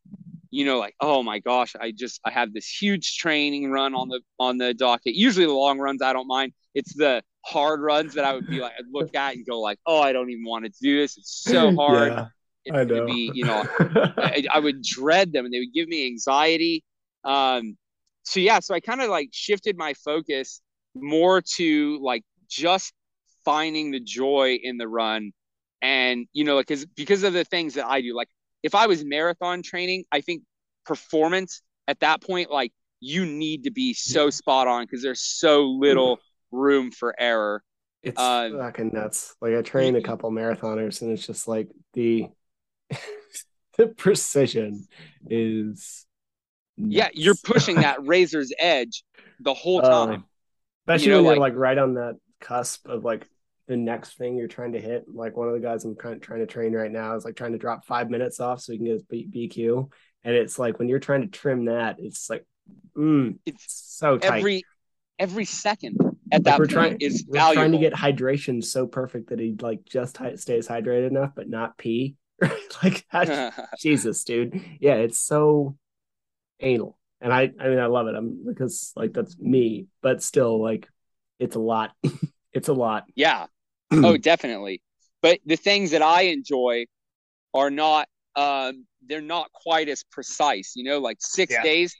[0.51, 4.09] you know, like, oh my gosh, I just I have this huge training run on
[4.09, 5.15] the on the docket.
[5.15, 6.53] Usually the long runs I don't mind.
[6.73, 9.79] It's the hard runs that I would be like I'd look at and go like,
[9.85, 11.17] oh, I don't even want to do this.
[11.17, 12.11] It's so hard.
[12.11, 12.27] Yeah,
[12.65, 13.05] it's I know.
[13.05, 13.63] Be, you know,
[14.17, 16.83] I, I, would dread them and they would give me anxiety.
[17.23, 17.77] Um,
[18.23, 20.61] so yeah, so I kind of like shifted my focus
[20.93, 22.93] more to like just
[23.45, 25.31] finding the joy in the run
[25.81, 28.29] and you know like because because of the things that i do like
[28.63, 30.43] if i was marathon training i think
[30.85, 35.65] performance at that point like you need to be so spot on because there's so
[35.65, 36.19] little
[36.51, 37.63] room for error.
[38.03, 39.35] It's uh, fucking nuts.
[39.41, 42.27] Like i trained a couple marathoners and it's just like the
[43.77, 44.87] the precision
[45.29, 46.05] is
[46.77, 46.95] nuts.
[46.95, 49.03] yeah you're pushing that razor's edge
[49.39, 50.23] the whole uh, time.
[50.83, 53.27] Especially you know, when you're like, like right on that cusp of like
[53.67, 55.05] the next thing you're trying to hit.
[55.13, 57.35] Like one of the guys I'm kind of trying to train right now is like
[57.35, 59.89] trying to drop five minutes off so he can get his BQ.
[60.23, 62.45] And it's like when you're trying to trim that, it's like,
[62.97, 64.39] mm, it's so tight.
[64.39, 64.63] Every
[65.19, 65.97] every second
[66.31, 67.61] at that like we're point trying, is we're valuable.
[67.61, 71.77] trying to get hydration so perfect that he like just stays hydrated enough, but not
[71.77, 72.15] pee.
[72.83, 74.61] like that, Jesus, dude.
[74.79, 75.75] Yeah, it's so
[76.59, 76.97] anal.
[77.19, 78.15] And I I mean I love it.
[78.15, 80.87] I'm because like that's me, but still like
[81.39, 81.91] it's a lot.
[82.53, 83.05] it's a lot.
[83.15, 83.47] Yeah.
[83.91, 84.81] Oh, definitely.
[85.21, 86.85] But the things that I enjoy
[87.53, 91.63] are not um they're not quite as precise, you know, like 6 yeah.
[91.63, 91.95] days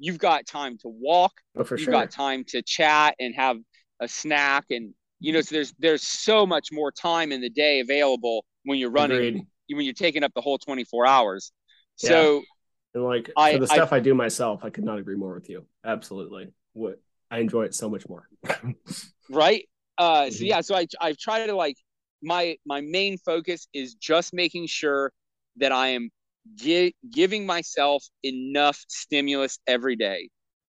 [0.00, 1.92] you've got time to walk, oh, for you've sure.
[1.92, 3.58] got time to chat and have
[4.00, 7.80] a snack and you know so there's there's so much more time in the day
[7.80, 9.46] available when you're running Agreed.
[9.74, 11.52] when you're taking up the whole 24 hours.
[11.96, 12.40] So yeah.
[12.94, 15.34] and like I, for the stuff I, I do myself, I could not agree more
[15.34, 15.66] with you.
[15.84, 16.48] Absolutely.
[16.72, 18.26] What I enjoy it so much more.
[19.30, 19.68] right?
[20.00, 20.30] Uh mm-hmm.
[20.32, 21.76] so yeah, so I I've tried to like
[22.22, 25.12] my my main focus is just making sure
[25.58, 26.08] that I am
[26.54, 30.30] gi- giving myself enough stimulus every day.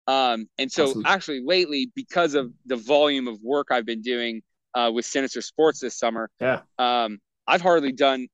[0.07, 1.03] Um, and so awesome.
[1.07, 4.43] actually lately, because of the volume of work I've been doing
[4.75, 8.29] uh, with Sinister Sports this summer, yeah, um, I've hardly done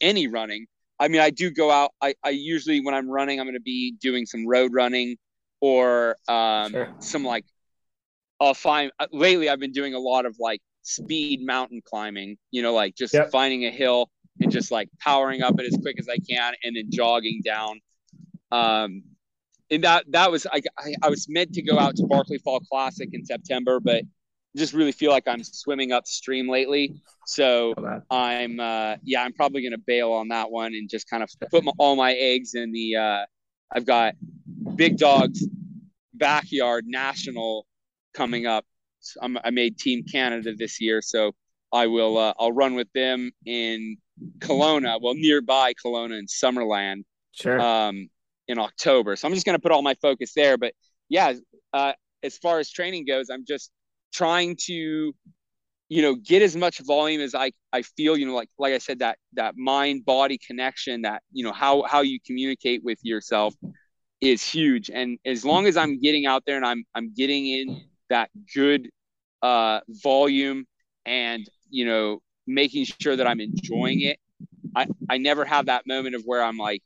[0.00, 0.66] any running.
[0.98, 1.92] I mean, I do go out.
[2.00, 5.16] I, I usually when I'm running, I'm going to be doing some road running
[5.60, 6.88] or um, sure.
[6.98, 7.44] some like
[8.40, 12.62] I'll find uh, lately I've been doing a lot of like speed mountain climbing, you
[12.62, 13.30] know, like just yep.
[13.30, 14.10] finding a hill
[14.40, 17.80] and just like powering up it as quick as I can and then jogging down.
[18.50, 19.02] Um,
[19.70, 20.60] and that that was I,
[21.02, 24.04] I was meant to go out to Barkley Fall Classic in September, but
[24.56, 26.94] just really feel like I'm swimming upstream lately.
[27.26, 27.74] So
[28.10, 31.64] I'm uh, yeah, I'm probably gonna bail on that one and just kind of put
[31.64, 32.96] my, all my eggs in the.
[32.96, 33.24] Uh,
[33.74, 34.14] I've got
[34.76, 35.44] Big Dogs
[36.12, 37.66] Backyard National
[38.14, 38.64] coming up.
[39.00, 41.32] So i made Team Canada this year, so
[41.72, 42.16] I will.
[42.16, 43.98] Uh, I'll run with them in
[44.38, 47.02] Kelowna, well, nearby Kelowna in Summerland.
[47.32, 47.60] Sure.
[47.60, 48.08] Um,
[48.46, 50.58] in October, so I'm just going to put all my focus there.
[50.58, 50.74] But
[51.08, 51.32] yeah,
[51.72, 53.70] uh, as far as training goes, I'm just
[54.12, 55.14] trying to,
[55.88, 58.16] you know, get as much volume as I I feel.
[58.16, 61.82] You know, like like I said, that that mind body connection, that you know how
[61.82, 63.54] how you communicate with yourself
[64.20, 64.90] is huge.
[64.90, 68.88] And as long as I'm getting out there and I'm I'm getting in that good
[69.42, 70.66] uh, volume
[71.06, 74.18] and you know making sure that I'm enjoying it.
[74.74, 76.82] I, I never have that moment of where I'm like,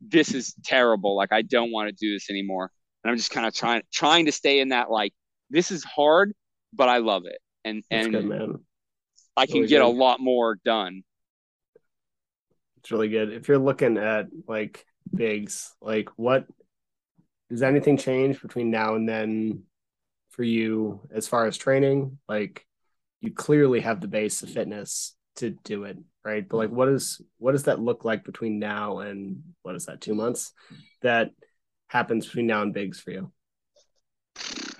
[0.00, 1.16] this is terrible.
[1.16, 2.70] Like I don't want to do this anymore.
[3.02, 5.12] And I'm just kind of trying trying to stay in that like
[5.50, 6.32] this is hard,
[6.72, 7.38] but I love it.
[7.64, 8.58] And That's and good,
[9.36, 9.86] I can really get good.
[9.86, 11.02] a lot more done.
[12.78, 13.32] It's really good.
[13.32, 16.46] If you're looking at like bigs, like what
[17.50, 19.62] does anything change between now and then
[20.34, 22.18] for you as far as training?
[22.28, 22.66] Like
[23.20, 26.46] you clearly have the base of fitness to do it, right?
[26.48, 30.00] But like what is what does that look like between now and what is that,
[30.00, 30.52] two months
[31.02, 31.30] that
[31.88, 33.32] happens between now and bigs for you?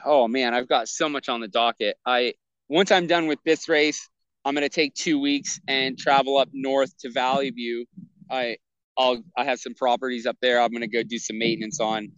[0.04, 1.96] Oh man, I've got so much on the docket.
[2.04, 2.34] I
[2.68, 4.08] once I'm done with this race,
[4.44, 7.84] I'm gonna take two weeks and travel up north to Valleyview.
[8.30, 8.56] I
[8.98, 10.60] I'll I have some properties up there.
[10.60, 12.08] I'm gonna go do some maintenance on.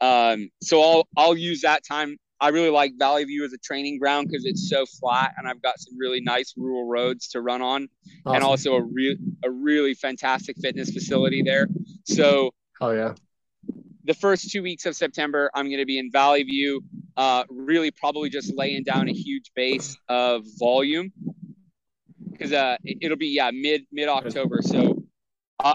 [0.00, 4.26] Um, so I'll I'll use that time I really like Valleyview as a training ground
[4.28, 7.88] because it's so flat and I've got some really nice rural roads to run on
[8.26, 8.34] awesome.
[8.34, 9.14] and also a real
[9.44, 11.68] a really fantastic fitness facility there.
[12.04, 13.14] So Oh yeah.
[14.04, 16.80] The first two weeks of September, I'm going to be in Valleyview,
[17.16, 21.12] uh, really probably just laying down a huge base of volume
[22.32, 24.60] because uh, it'll be yeah mid mid October.
[24.62, 25.01] So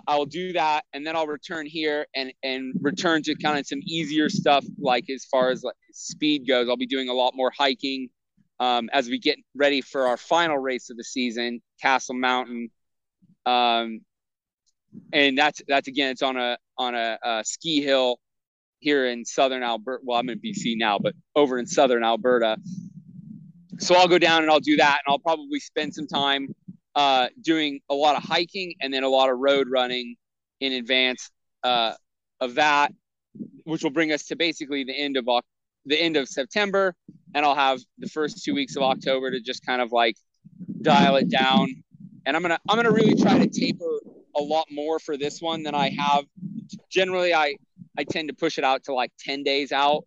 [0.07, 3.79] I'll do that, and then I'll return here and and return to kind of some
[3.85, 6.67] easier stuff, like as far as like speed goes.
[6.69, 8.09] I'll be doing a lot more hiking
[8.59, 12.69] um, as we get ready for our final race of the season, Castle Mountain,
[13.45, 14.01] um,
[15.13, 18.19] and that's that's again, it's on a on a, a ski hill
[18.79, 20.03] here in southern Alberta.
[20.05, 22.57] Well, I'm in BC now, but over in southern Alberta.
[23.79, 26.53] So I'll go down and I'll do that, and I'll probably spend some time
[26.98, 30.16] uh, doing a lot of hiking and then a lot of road running
[30.60, 31.30] in advance
[31.64, 31.93] uh,
[32.41, 32.91] of that,
[33.66, 35.28] which will bring us to basically the end of
[35.86, 36.95] the end of September,
[37.36, 40.18] and I'll have the first two weeks of October to just kind of like
[40.82, 41.68] dial it down.
[42.26, 44.00] And I'm gonna I'm gonna really try to taper
[44.36, 46.26] a lot more for this one than I have.
[46.89, 47.58] Generally, I
[47.95, 50.04] I tend to push it out to like 10 days out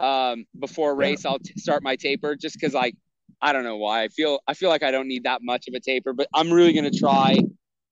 [0.00, 1.24] um, before a race.
[1.24, 2.96] I'll t- start my taper just because like
[3.40, 4.02] I don't know why.
[4.02, 6.52] I feel I feel like I don't need that much of a taper, but I'm
[6.52, 7.38] really gonna try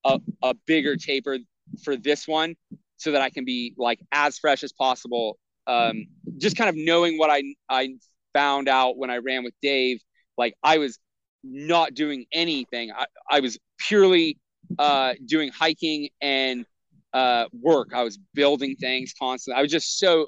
[0.04, 1.38] a, a bigger taper
[1.84, 2.56] for this one
[2.96, 5.38] so that I can be like as fresh as possible.
[5.66, 6.06] Um,
[6.38, 7.94] just kind of knowing what I I
[8.32, 10.00] found out when I ran with Dave,
[10.36, 10.98] like I was
[11.44, 12.90] not doing anything.
[12.96, 14.38] I, I was purely
[14.78, 16.66] uh, doing hiking and
[17.12, 17.90] uh, work.
[17.94, 19.58] I was building things constantly.
[19.58, 20.26] I was just so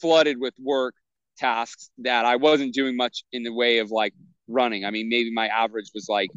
[0.00, 0.94] flooded with work
[1.38, 4.12] tasks that I wasn't doing much in the way of like
[4.48, 4.84] running.
[4.84, 6.30] I mean, maybe my average was like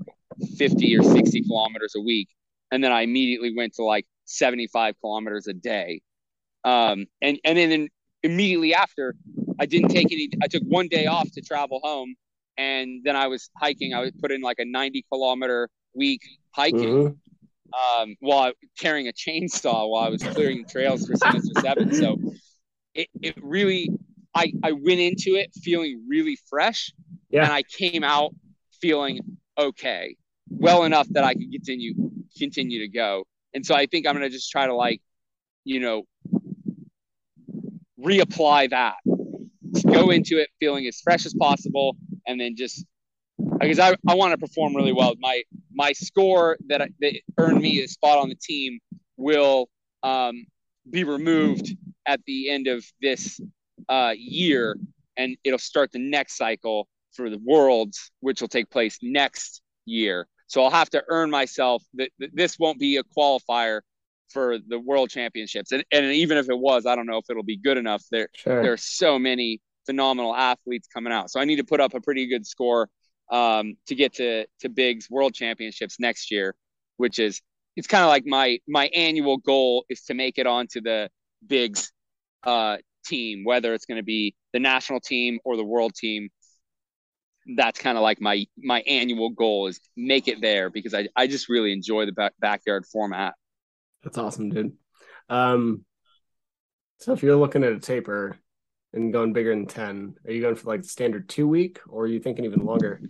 [0.58, 2.30] 50 or 60 kilometers a week.
[2.72, 6.02] and then I immediately went to like 75 kilometers a day.
[6.64, 7.88] Um, and and then
[8.24, 9.16] immediately after,
[9.60, 10.30] I didn't take any.
[10.42, 12.16] I took one day off to travel home,
[12.58, 13.94] and then I was hiking.
[13.94, 16.80] I was put in like a 90 kilometer week hiking.
[16.80, 17.16] Mm-hmm.
[18.02, 21.94] Um, while carrying a chainsaw while I was clearing trails for Sinister Seven.
[21.94, 22.18] So
[22.94, 23.90] it, it really,
[24.34, 26.94] I, I went into it feeling really fresh
[27.30, 27.44] yeah.
[27.44, 28.34] and I came out
[28.82, 29.20] feeling
[29.58, 30.16] okay,
[30.50, 31.94] well enough that I could continue,
[32.38, 33.24] continue to go.
[33.54, 35.02] And so I think I'm going to just try to like,
[35.64, 36.04] you know,
[38.00, 38.96] reapply that,
[39.92, 42.86] go into it feeling as fresh as possible, and then just
[43.60, 45.14] because I, I want to perform really well.
[45.20, 48.80] My my score that, that earned me a spot on the team
[49.18, 49.70] will
[50.04, 50.46] um,
[50.90, 51.76] be removed
[52.06, 53.40] at the end of this
[53.92, 54.78] uh, year,
[55.18, 60.28] and it'll start the next cycle for the Worlds, which will take place next year.
[60.48, 63.82] So I'll have to earn myself that this won't be a qualifier
[64.30, 67.44] for the World Championships, and, and even if it was, I don't know if it'll
[67.44, 68.02] be good enough.
[68.10, 68.64] There sure.
[68.64, 72.00] there are so many phenomenal athletes coming out, so I need to put up a
[72.00, 72.90] pretty good score
[73.30, 76.56] um, to get to to Big's World Championships next year,
[76.96, 77.42] which is
[77.76, 81.10] it's kind of like my my annual goal is to make it onto the
[81.46, 81.92] Big's
[82.44, 86.30] uh, team, whether it's going to be the national team or the world team.
[87.56, 91.28] That's kind of like my my annual goal is make it there because I I
[91.28, 93.34] just really enjoy the back, backyard format.
[94.04, 94.74] That's awesome, dude.
[95.30, 95.86] Um,
[97.00, 98.38] so if you're looking at a taper
[98.94, 102.04] and going bigger than ten, are you going for like the standard two week, or
[102.04, 103.02] are you thinking even longer?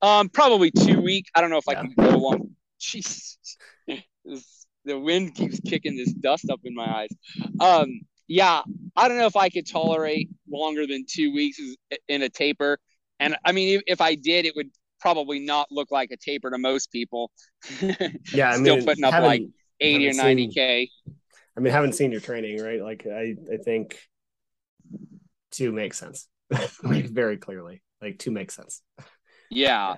[0.00, 1.26] Um, probably two week.
[1.34, 1.80] I don't know if yeah.
[1.80, 2.50] I can go long.
[2.80, 3.38] Jesus,
[4.84, 7.10] the wind keeps kicking this dust up in my eyes.
[7.60, 8.62] Um, yeah,
[8.96, 11.60] I don't know if I could tolerate longer than two weeks
[12.08, 12.78] in a taper.
[13.20, 14.70] And I mean, if I did, it would
[15.00, 17.30] probably not look like a taper to most people.
[18.32, 19.42] yeah, I mean, still putting up like
[19.80, 20.90] eighty or ninety k.
[21.56, 22.80] I mean, haven't seen your training, right?
[22.80, 23.98] Like, I I think
[25.50, 26.28] two makes sense,
[26.82, 27.82] like very clearly.
[28.00, 28.82] Like two makes sense.
[29.50, 29.96] Yeah,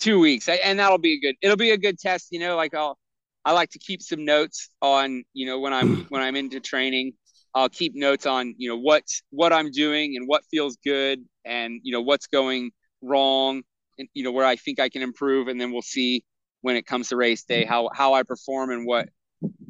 [0.00, 1.36] two weeks, and that'll be a good.
[1.42, 2.28] It'll be a good test.
[2.30, 2.98] You know, like I'll
[3.44, 7.14] I like to keep some notes on you know when I'm when I'm into training.
[7.54, 11.80] I'll keep notes on you know what what I'm doing and what feels good and
[11.82, 13.62] you know what's going wrong
[13.98, 16.24] and you know where I think I can improve and then we'll see
[16.62, 19.08] when it comes to race day how how I perform and what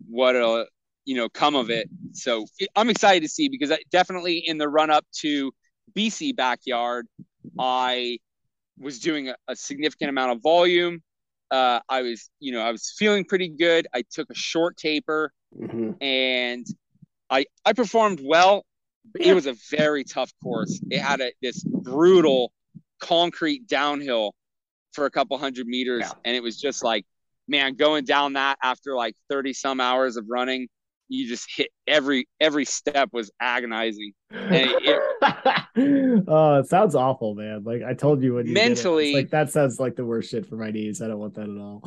[0.09, 0.66] what'll
[1.05, 1.89] you know come of it.
[2.12, 5.53] So I'm excited to see because I, definitely in the run up to
[5.97, 7.07] BC backyard,
[7.59, 8.18] I
[8.78, 11.03] was doing a, a significant amount of volume.
[11.51, 13.87] Uh, I was, you know, I was feeling pretty good.
[13.95, 15.93] I took a short taper mm-hmm.
[16.03, 16.66] and
[17.31, 18.64] I I performed well.
[19.18, 20.81] It was a very tough course.
[20.91, 22.53] It had a, this brutal
[23.01, 24.35] concrete downhill
[24.93, 26.12] for a couple hundred meters, yeah.
[26.25, 27.05] and it was just like,
[27.47, 30.68] man, going down that after like thirty some hours of running
[31.09, 34.12] you just hit every every step was agonizing.
[34.31, 35.03] It,
[35.77, 37.64] oh, it sounds awful, man.
[37.64, 40.57] Like I told you when you mentally, like that sounds like the worst shit for
[40.57, 41.03] my knees.
[41.03, 41.83] I don't want that at all.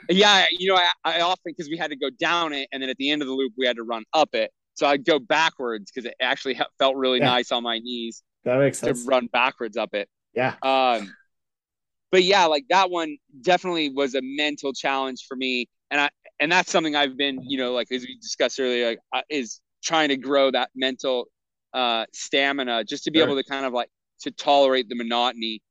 [0.08, 2.90] yeah, you know, I, I often because we had to go down it, and then
[2.90, 4.52] at the end of the loop we had to run up it.
[4.74, 7.26] So I'd go backwards because it actually felt really yeah.
[7.26, 8.22] nice on my knees.
[8.44, 9.02] That makes sense.
[9.02, 10.08] To run backwards up it.
[10.34, 10.54] Yeah.
[10.62, 11.12] Um,
[12.12, 16.10] but yeah, like that one definitely was a mental challenge for me, and I
[16.40, 19.60] and that's something I've been, you know, like as we discussed earlier, like, uh, is
[19.82, 21.28] trying to grow that mental
[21.74, 23.28] uh, stamina just to be sure.
[23.28, 23.88] able to kind of like
[24.20, 25.62] to tolerate the monotony.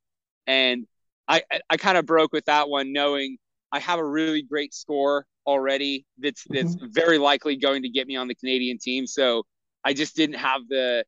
[0.46, 0.86] And
[1.26, 3.36] I, I kind of broke with that one, knowing
[3.70, 6.06] I have a really great score already.
[6.18, 6.86] That's that's mm-hmm.
[6.90, 9.06] very likely going to get me on the Canadian team.
[9.06, 9.44] So
[9.84, 11.04] I just didn't have the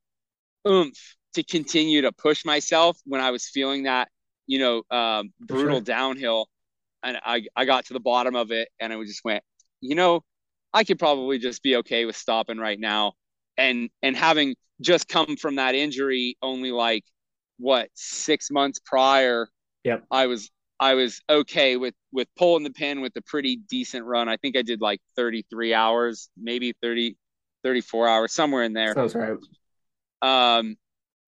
[0.68, 0.99] oomph
[1.34, 4.09] to continue to push myself when I was feeling that,
[4.47, 5.80] you know, um, brutal sure.
[5.84, 6.49] downhill.
[7.03, 9.43] And I, I got to the bottom of it and I just went,
[9.80, 10.22] you know,
[10.72, 13.14] I could probably just be okay with stopping right now.
[13.61, 17.04] And and having just come from that injury only like
[17.58, 19.48] what six months prior,
[19.84, 20.04] yep.
[20.11, 20.50] I was
[20.80, 24.28] I was okay with with pulling the pin with a pretty decent run.
[24.28, 27.16] I think I did like 33 hours, maybe 30
[27.62, 28.94] 34 hours, somewhere in there.
[28.94, 29.36] Sounds right.
[30.22, 30.76] Um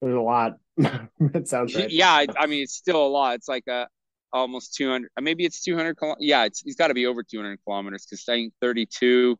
[0.00, 0.56] there's a lot.
[0.78, 1.90] it sounds right.
[1.90, 3.34] Yeah, I, I mean it's still a lot.
[3.34, 3.88] It's like a
[4.32, 8.06] almost 200 uh, maybe it's 200 yeah it's, it's got to be over 200 kilometers
[8.06, 9.36] because saying 32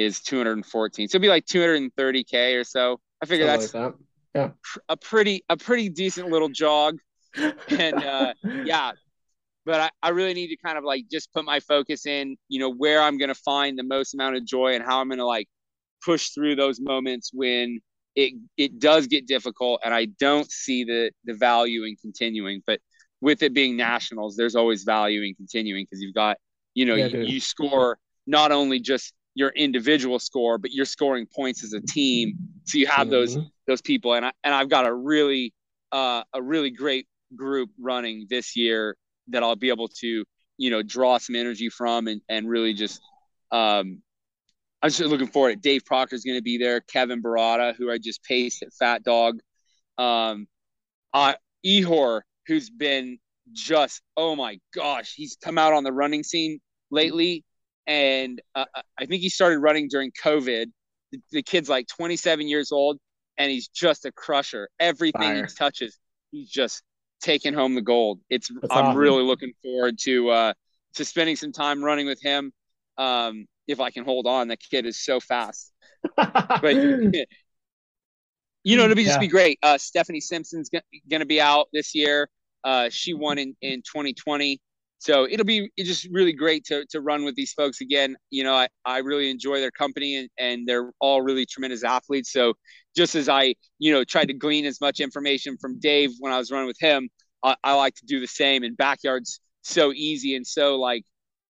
[0.00, 3.00] is 214 so it'd be like 230k or so.
[3.22, 3.94] I figure Something that's like
[4.34, 4.40] that.
[4.40, 4.80] yeah.
[4.88, 6.98] a pretty a pretty decent little jog.
[7.36, 8.34] And uh
[8.64, 8.92] yeah.
[9.66, 12.58] But I, I really need to kind of like just put my focus in you
[12.58, 15.48] know where i'm gonna find the most amount of joy and how i'm gonna like
[16.02, 17.78] push through those moments when
[18.16, 22.62] it it does get difficult and i don't see the the value in continuing.
[22.66, 22.80] But
[23.20, 26.38] with it being nationals, there's always value in continuing because you've got,
[26.74, 31.26] you know, yeah, you, you, score not only just your individual score, but you're scoring
[31.26, 32.34] points as a team.
[32.64, 33.10] So you have mm-hmm.
[33.10, 35.54] those those people, and I and I've got a really
[35.90, 38.96] uh, a really great group running this year
[39.28, 40.24] that I'll be able to
[40.58, 43.00] you know draw some energy from and and really just
[43.50, 44.02] um,
[44.82, 45.54] I'm just looking forward.
[45.54, 46.82] To Dave Proctor is going to be there.
[46.82, 49.40] Kevin Barata, who I just paced at Fat Dog.
[49.96, 50.46] Um,
[51.14, 51.32] uh,
[51.64, 53.18] Ihor, who's been
[53.52, 56.60] just oh my gosh, he's come out on the running scene
[56.90, 57.42] lately,
[57.86, 58.64] and uh,
[58.98, 60.66] I think he started running during COVID.
[61.12, 62.98] The, the, kid's like 27 years old,
[63.36, 64.68] and he's just a crusher.
[64.78, 65.46] Everything Fire.
[65.46, 65.98] he touches,
[66.30, 66.82] he's just
[67.20, 68.20] taking home the gold.
[68.28, 68.98] It's That's I'm awesome.
[68.98, 70.52] really looking forward to uh,
[70.94, 72.52] to spending some time running with him.
[72.98, 75.72] Um, if I can hold on, the kid is so fast.
[76.16, 76.74] but
[78.64, 79.08] you know, it'll be yeah.
[79.08, 79.58] just be great.
[79.62, 82.28] Uh, Stephanie Simpson's g- going to be out this year.
[82.62, 84.60] Uh, she won in, in 2020.
[85.00, 88.16] So it'll be it's just really great to, to run with these folks again.
[88.28, 92.30] You know, I, I really enjoy their company and, and they're all really tremendous athletes.
[92.32, 92.52] So
[92.94, 96.38] just as I, you know, tried to glean as much information from Dave when I
[96.38, 97.08] was running with him,
[97.42, 98.62] I, I like to do the same.
[98.62, 101.04] And backyard's so easy and so like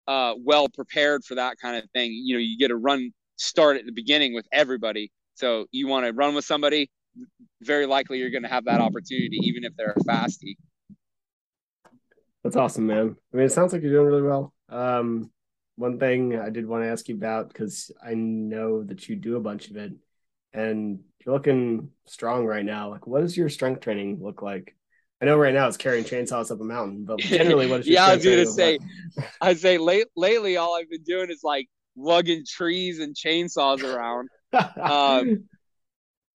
[0.08, 2.12] uh, well prepared for that kind of thing.
[2.14, 5.12] You know, you get a run start at the beginning with everybody.
[5.34, 6.92] So you want to run with somebody,
[7.62, 10.56] very likely you're going to have that opportunity, even if they're a fastie.
[12.44, 13.16] That's awesome, man.
[13.34, 14.54] I mean, it sounds like you're doing really well.
[14.70, 15.32] Um,
[15.76, 19.36] one thing I did want to ask you about because I know that you do
[19.36, 19.94] a bunch of it,
[20.54, 22.90] and you're looking strong right now.
[22.90, 24.76] Like, what does your strength training look like?
[25.22, 27.96] I know right now it's carrying chainsaws up a mountain, but generally, what is your
[27.96, 28.06] yeah?
[28.06, 28.80] I was gonna say,
[29.42, 31.68] I say late lately, all I've been doing is like
[31.98, 34.30] lugging trees and chainsaws around.
[34.82, 35.44] um,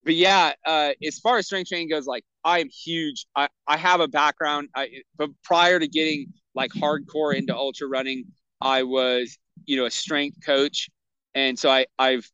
[0.04, 3.26] but yeah, uh, as far as strength training goes, like I am huge.
[3.36, 8.24] I, I have a background, I, but prior to getting like hardcore into ultra running,
[8.60, 10.88] I was, you know, a strength coach.
[11.34, 12.28] And so I, I've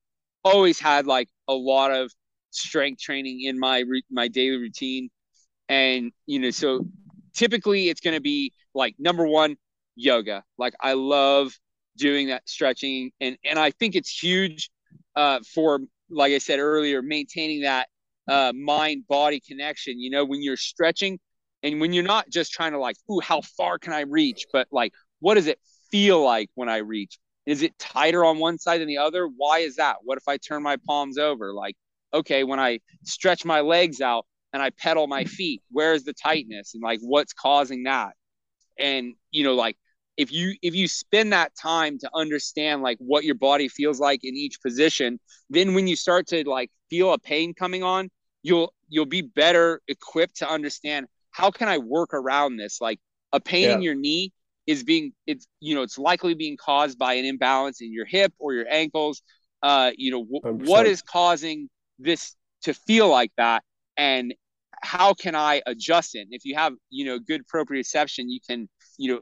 [0.45, 2.11] always had like a lot of
[2.51, 5.11] strength training in my, my daily routine.
[5.69, 6.87] And, you know, so
[7.35, 9.57] typically it's going to be like number one,
[9.95, 10.43] yoga.
[10.57, 11.53] Like I love
[11.97, 13.11] doing that stretching.
[13.21, 14.71] And, and I think it's huge
[15.17, 15.81] uh, for,
[16.11, 17.89] like I said earlier, maintaining that
[18.29, 19.99] uh, mind body connection.
[19.99, 21.19] You know, when you're stretching
[21.63, 24.47] and when you're not just trying to like, ooh, how far can I reach?
[24.53, 25.59] But like, what does it
[25.91, 27.19] feel like when I reach?
[27.47, 29.27] Is it tighter on one side than the other?
[29.27, 29.97] Why is that?
[30.05, 31.55] What if I turn my palms over?
[31.55, 31.77] Like,
[32.13, 36.13] okay, when I stretch my legs out and I pedal my feet, where is the
[36.13, 38.13] tightness and like what's causing that?
[38.79, 39.77] And you know, like
[40.19, 44.25] if you if you spend that time to understand like what your body feels like
[44.25, 48.11] in each position, then when you start to like feel a pain coming on,
[48.43, 52.81] you'll you'll be better equipped to understand how can I work around this?
[52.81, 52.99] Like
[53.33, 53.75] a pain yeah.
[53.75, 54.33] in your knee
[54.67, 58.33] is being it's you know it's likely being caused by an imbalance in your hip
[58.41, 59.23] or your ankles.
[59.63, 63.63] Uh, you know w- what is causing this to feel like that,
[63.97, 64.35] and
[64.83, 66.23] how can I adjust it?
[66.23, 68.69] And if you have you know good proprioception, you can
[68.99, 69.21] you know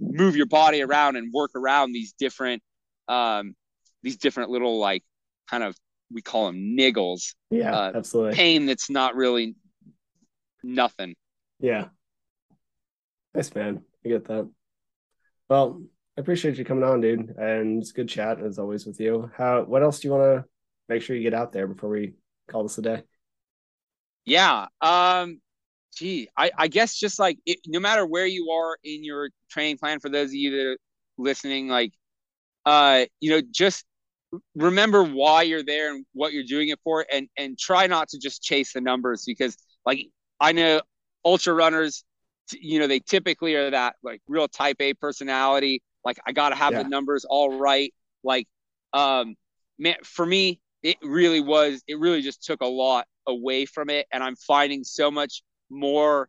[0.00, 2.62] move your body around and work around these different
[3.06, 3.54] um,
[4.02, 5.04] these different little like
[5.48, 5.76] kind of
[6.12, 7.34] we call them niggles.
[7.50, 8.34] Yeah, uh, absolutely.
[8.34, 9.54] Pain that's not really
[10.62, 11.14] nothing.
[11.60, 11.86] Yeah.
[13.34, 13.82] Nice man.
[14.04, 14.48] I get that.
[15.48, 15.82] Well,
[16.16, 17.34] I appreciate you coming on, dude.
[17.38, 19.30] And it's good chat as always with you.
[19.36, 20.44] How what else do you want to
[20.88, 22.14] make sure you get out there before we
[22.48, 23.02] call this a day?
[24.24, 24.66] Yeah.
[24.80, 25.40] Um
[25.96, 29.78] gee, I, I guess just like it, no matter where you are in your training
[29.78, 30.76] plan, for those of you that are
[31.18, 31.92] listening, like
[32.66, 33.84] uh, you know, just
[34.54, 38.18] remember why you're there and what you're doing it for and and try not to
[38.18, 40.06] just chase the numbers because like
[40.40, 40.80] i know
[41.24, 42.04] ultra runners
[42.52, 46.72] you know they typically are that like real type a personality like i gotta have
[46.72, 46.82] yeah.
[46.82, 48.46] the numbers all right like
[48.92, 49.34] um
[49.78, 54.06] man for me it really was it really just took a lot away from it
[54.12, 56.28] and i'm finding so much more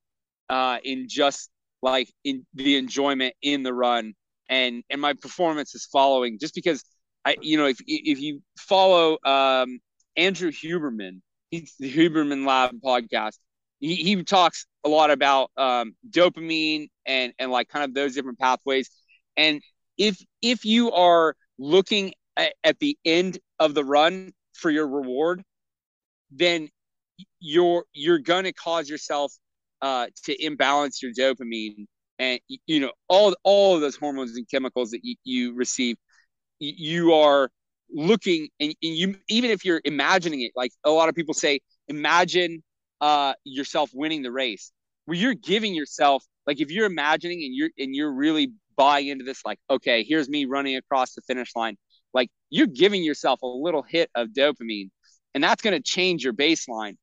[0.50, 1.50] uh in just
[1.82, 4.14] like in the enjoyment in the run
[4.50, 6.84] and and my performance is following just because
[7.26, 9.80] I, you know, if if you follow um,
[10.16, 11.22] Andrew Huberman,
[11.52, 13.38] he's the Huberman Lab podcast.
[13.80, 18.40] He, he talks a lot about um, dopamine and and like kind of those different
[18.40, 18.90] pathways.
[19.38, 19.62] And
[19.98, 25.44] if if you are looking at, at the end of the run for your reward,
[26.32, 26.70] then
[27.40, 29.34] you're you're going to cause yourself
[29.82, 31.86] uh, to imbalance your dopamine
[32.18, 35.96] and you know all all of those hormones and chemicals that you, you receive
[36.60, 37.50] you are
[37.92, 41.60] looking and, and, you even if you're imagining it like a lot of people say
[41.88, 42.62] imagine
[43.02, 44.72] uh yourself winning the race
[45.06, 49.26] where you're giving yourself like if you're imagining and you're and you're really buying into
[49.26, 51.76] this, like, okay, here's me running across the finish line,
[52.14, 54.90] like you're giving yourself a little hit of dopamine,
[55.36, 56.96] and that's going to change your baseline.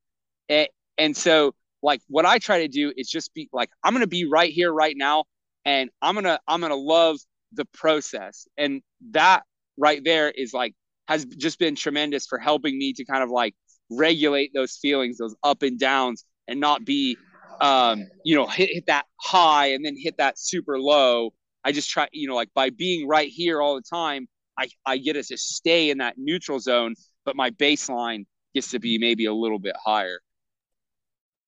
[0.48, 0.68] And,
[0.98, 4.06] and so, like, what I try to do is just be like, I'm going to
[4.06, 5.24] be right here, right now,
[5.64, 7.18] and I'm gonna I'm gonna love
[7.52, 9.42] the process, and that
[9.76, 10.74] right there is like
[11.08, 13.54] has just been tremendous for helping me to kind of like
[13.90, 17.16] regulate those feelings, those up and downs, and not be,
[17.60, 21.32] um, you know, hit, hit that high and then hit that super low.
[21.64, 24.28] I just try, you know, like by being right here all the time,
[24.58, 26.94] I, I get us to stay in that neutral zone,
[27.24, 28.24] but my baseline
[28.54, 30.20] gets to be maybe a little bit higher.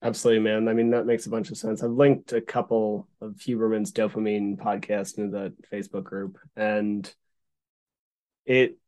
[0.00, 0.68] Absolutely, man.
[0.68, 1.82] I mean, that makes a bunch of sense.
[1.82, 7.12] I've linked a couple of Huberman's dopamine podcast into the Facebook group, and
[8.46, 8.78] it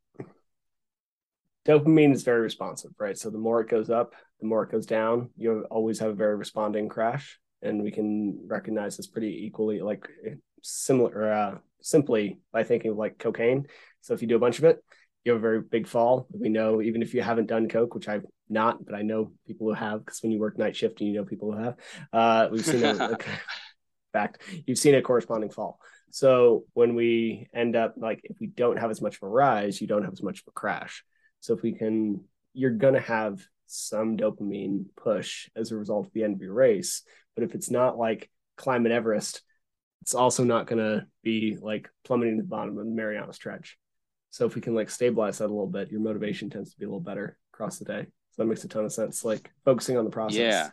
[1.65, 3.17] dopamine is very responsive, right?
[3.17, 5.29] So the more it goes up, the more it goes down.
[5.35, 10.07] You always have a very responding crash, and we can recognize this pretty equally, like
[10.63, 13.67] similar, uh, simply by thinking of like cocaine.
[13.99, 14.83] So if you do a bunch of it,
[15.25, 16.27] you have a very big fall.
[16.31, 19.67] We know even if you haven't done coke, which I've not, but I know people
[19.67, 21.75] who have, because when you work night shift and you know people who have,
[22.13, 23.25] uh, we've seen a like,
[24.11, 25.79] fact, you've seen a corresponding fall.
[26.11, 29.79] So when we end up like if we don't have as much of a rise,
[29.79, 31.03] you don't have as much of a crash.
[31.39, 36.13] So if we can, you're going to have some dopamine push as a result of
[36.13, 37.03] the end of your race.
[37.35, 39.41] But if it's not like climbing Everest,
[40.01, 43.77] it's also not going to be like plummeting to the bottom of the Mariana Trench.
[44.31, 46.85] So if we can like stabilize that a little bit, your motivation tends to be
[46.85, 48.07] a little better across the day.
[48.31, 49.25] So that makes a ton of sense.
[49.25, 50.37] Like focusing on the process.
[50.39, 50.69] Yeah.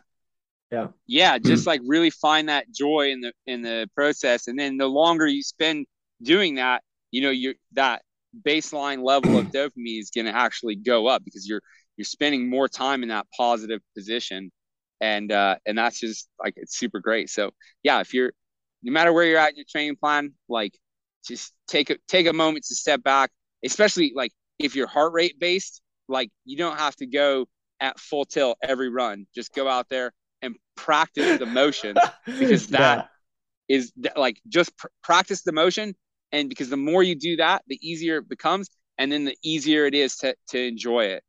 [0.71, 0.87] Yeah.
[1.07, 1.37] Yeah.
[1.43, 4.47] Just like really find that joy in the in the process.
[4.47, 5.85] And then the longer you spend
[6.21, 8.01] doing that, you know, you're that
[8.45, 11.61] baseline level of dopamine is going to actually go up because you're
[11.97, 14.51] you're spending more time in that positive position
[15.01, 17.51] and uh and that's just like it's super great so
[17.83, 18.31] yeah if you're
[18.83, 20.77] no matter where you're at in your training plan like
[21.27, 23.31] just take a take a moment to step back
[23.65, 27.47] especially like if you're heart rate based like you don't have to go
[27.79, 29.25] at full tilt every run.
[29.33, 31.95] Just go out there and practice the motion
[32.25, 33.09] because that
[33.67, 33.75] yeah.
[33.75, 35.95] is like just pr- practice the motion.
[36.31, 39.85] And because the more you do that the easier it becomes and then the easier
[39.85, 41.23] it is to to enjoy it.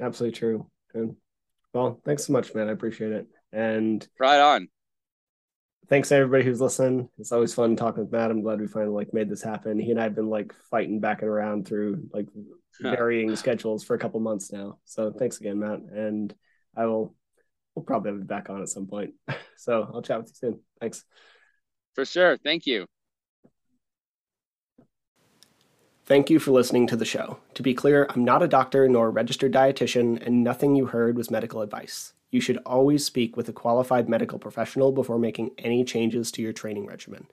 [0.00, 0.66] Absolutely true.
[0.92, 1.16] Good.
[1.72, 2.68] well thanks so much man.
[2.68, 3.26] I appreciate it.
[3.52, 4.68] And right on.
[5.88, 8.30] thanks to everybody who's listening it's always fun talking with matt.
[8.30, 9.78] I'm glad we finally like made this happen.
[9.78, 12.26] He and i have been like fighting back and around through like
[12.80, 14.78] varying schedules for a couple months now.
[14.84, 16.34] So thanks again matt and
[16.76, 17.14] i will
[17.74, 19.14] we'll probably be back on at some point.
[19.56, 20.60] So i'll chat with you soon.
[20.80, 21.04] Thanks.
[21.94, 22.38] For sure.
[22.38, 22.86] Thank you.
[26.10, 27.38] Thank you for listening to the show.
[27.54, 31.16] To be clear, I'm not a doctor nor a registered dietitian, and nothing you heard
[31.16, 32.14] was medical advice.
[32.30, 36.52] You should always speak with a qualified medical professional before making any changes to your
[36.52, 37.26] training regimen.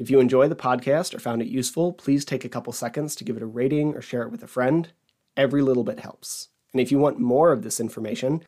[0.00, 3.22] If you enjoy the podcast or found it useful, please take a couple seconds to
[3.22, 4.90] give it a rating or share it with a friend.
[5.36, 6.48] Every little bit helps.
[6.72, 8.42] And if you want more of this information,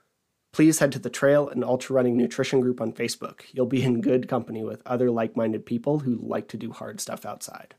[0.55, 3.43] please head to the Trail and Ultra Running Nutrition Group on Facebook.
[3.53, 7.03] You'll be in good company with other like minded people who like to do hard
[7.03, 7.75] stuff outside.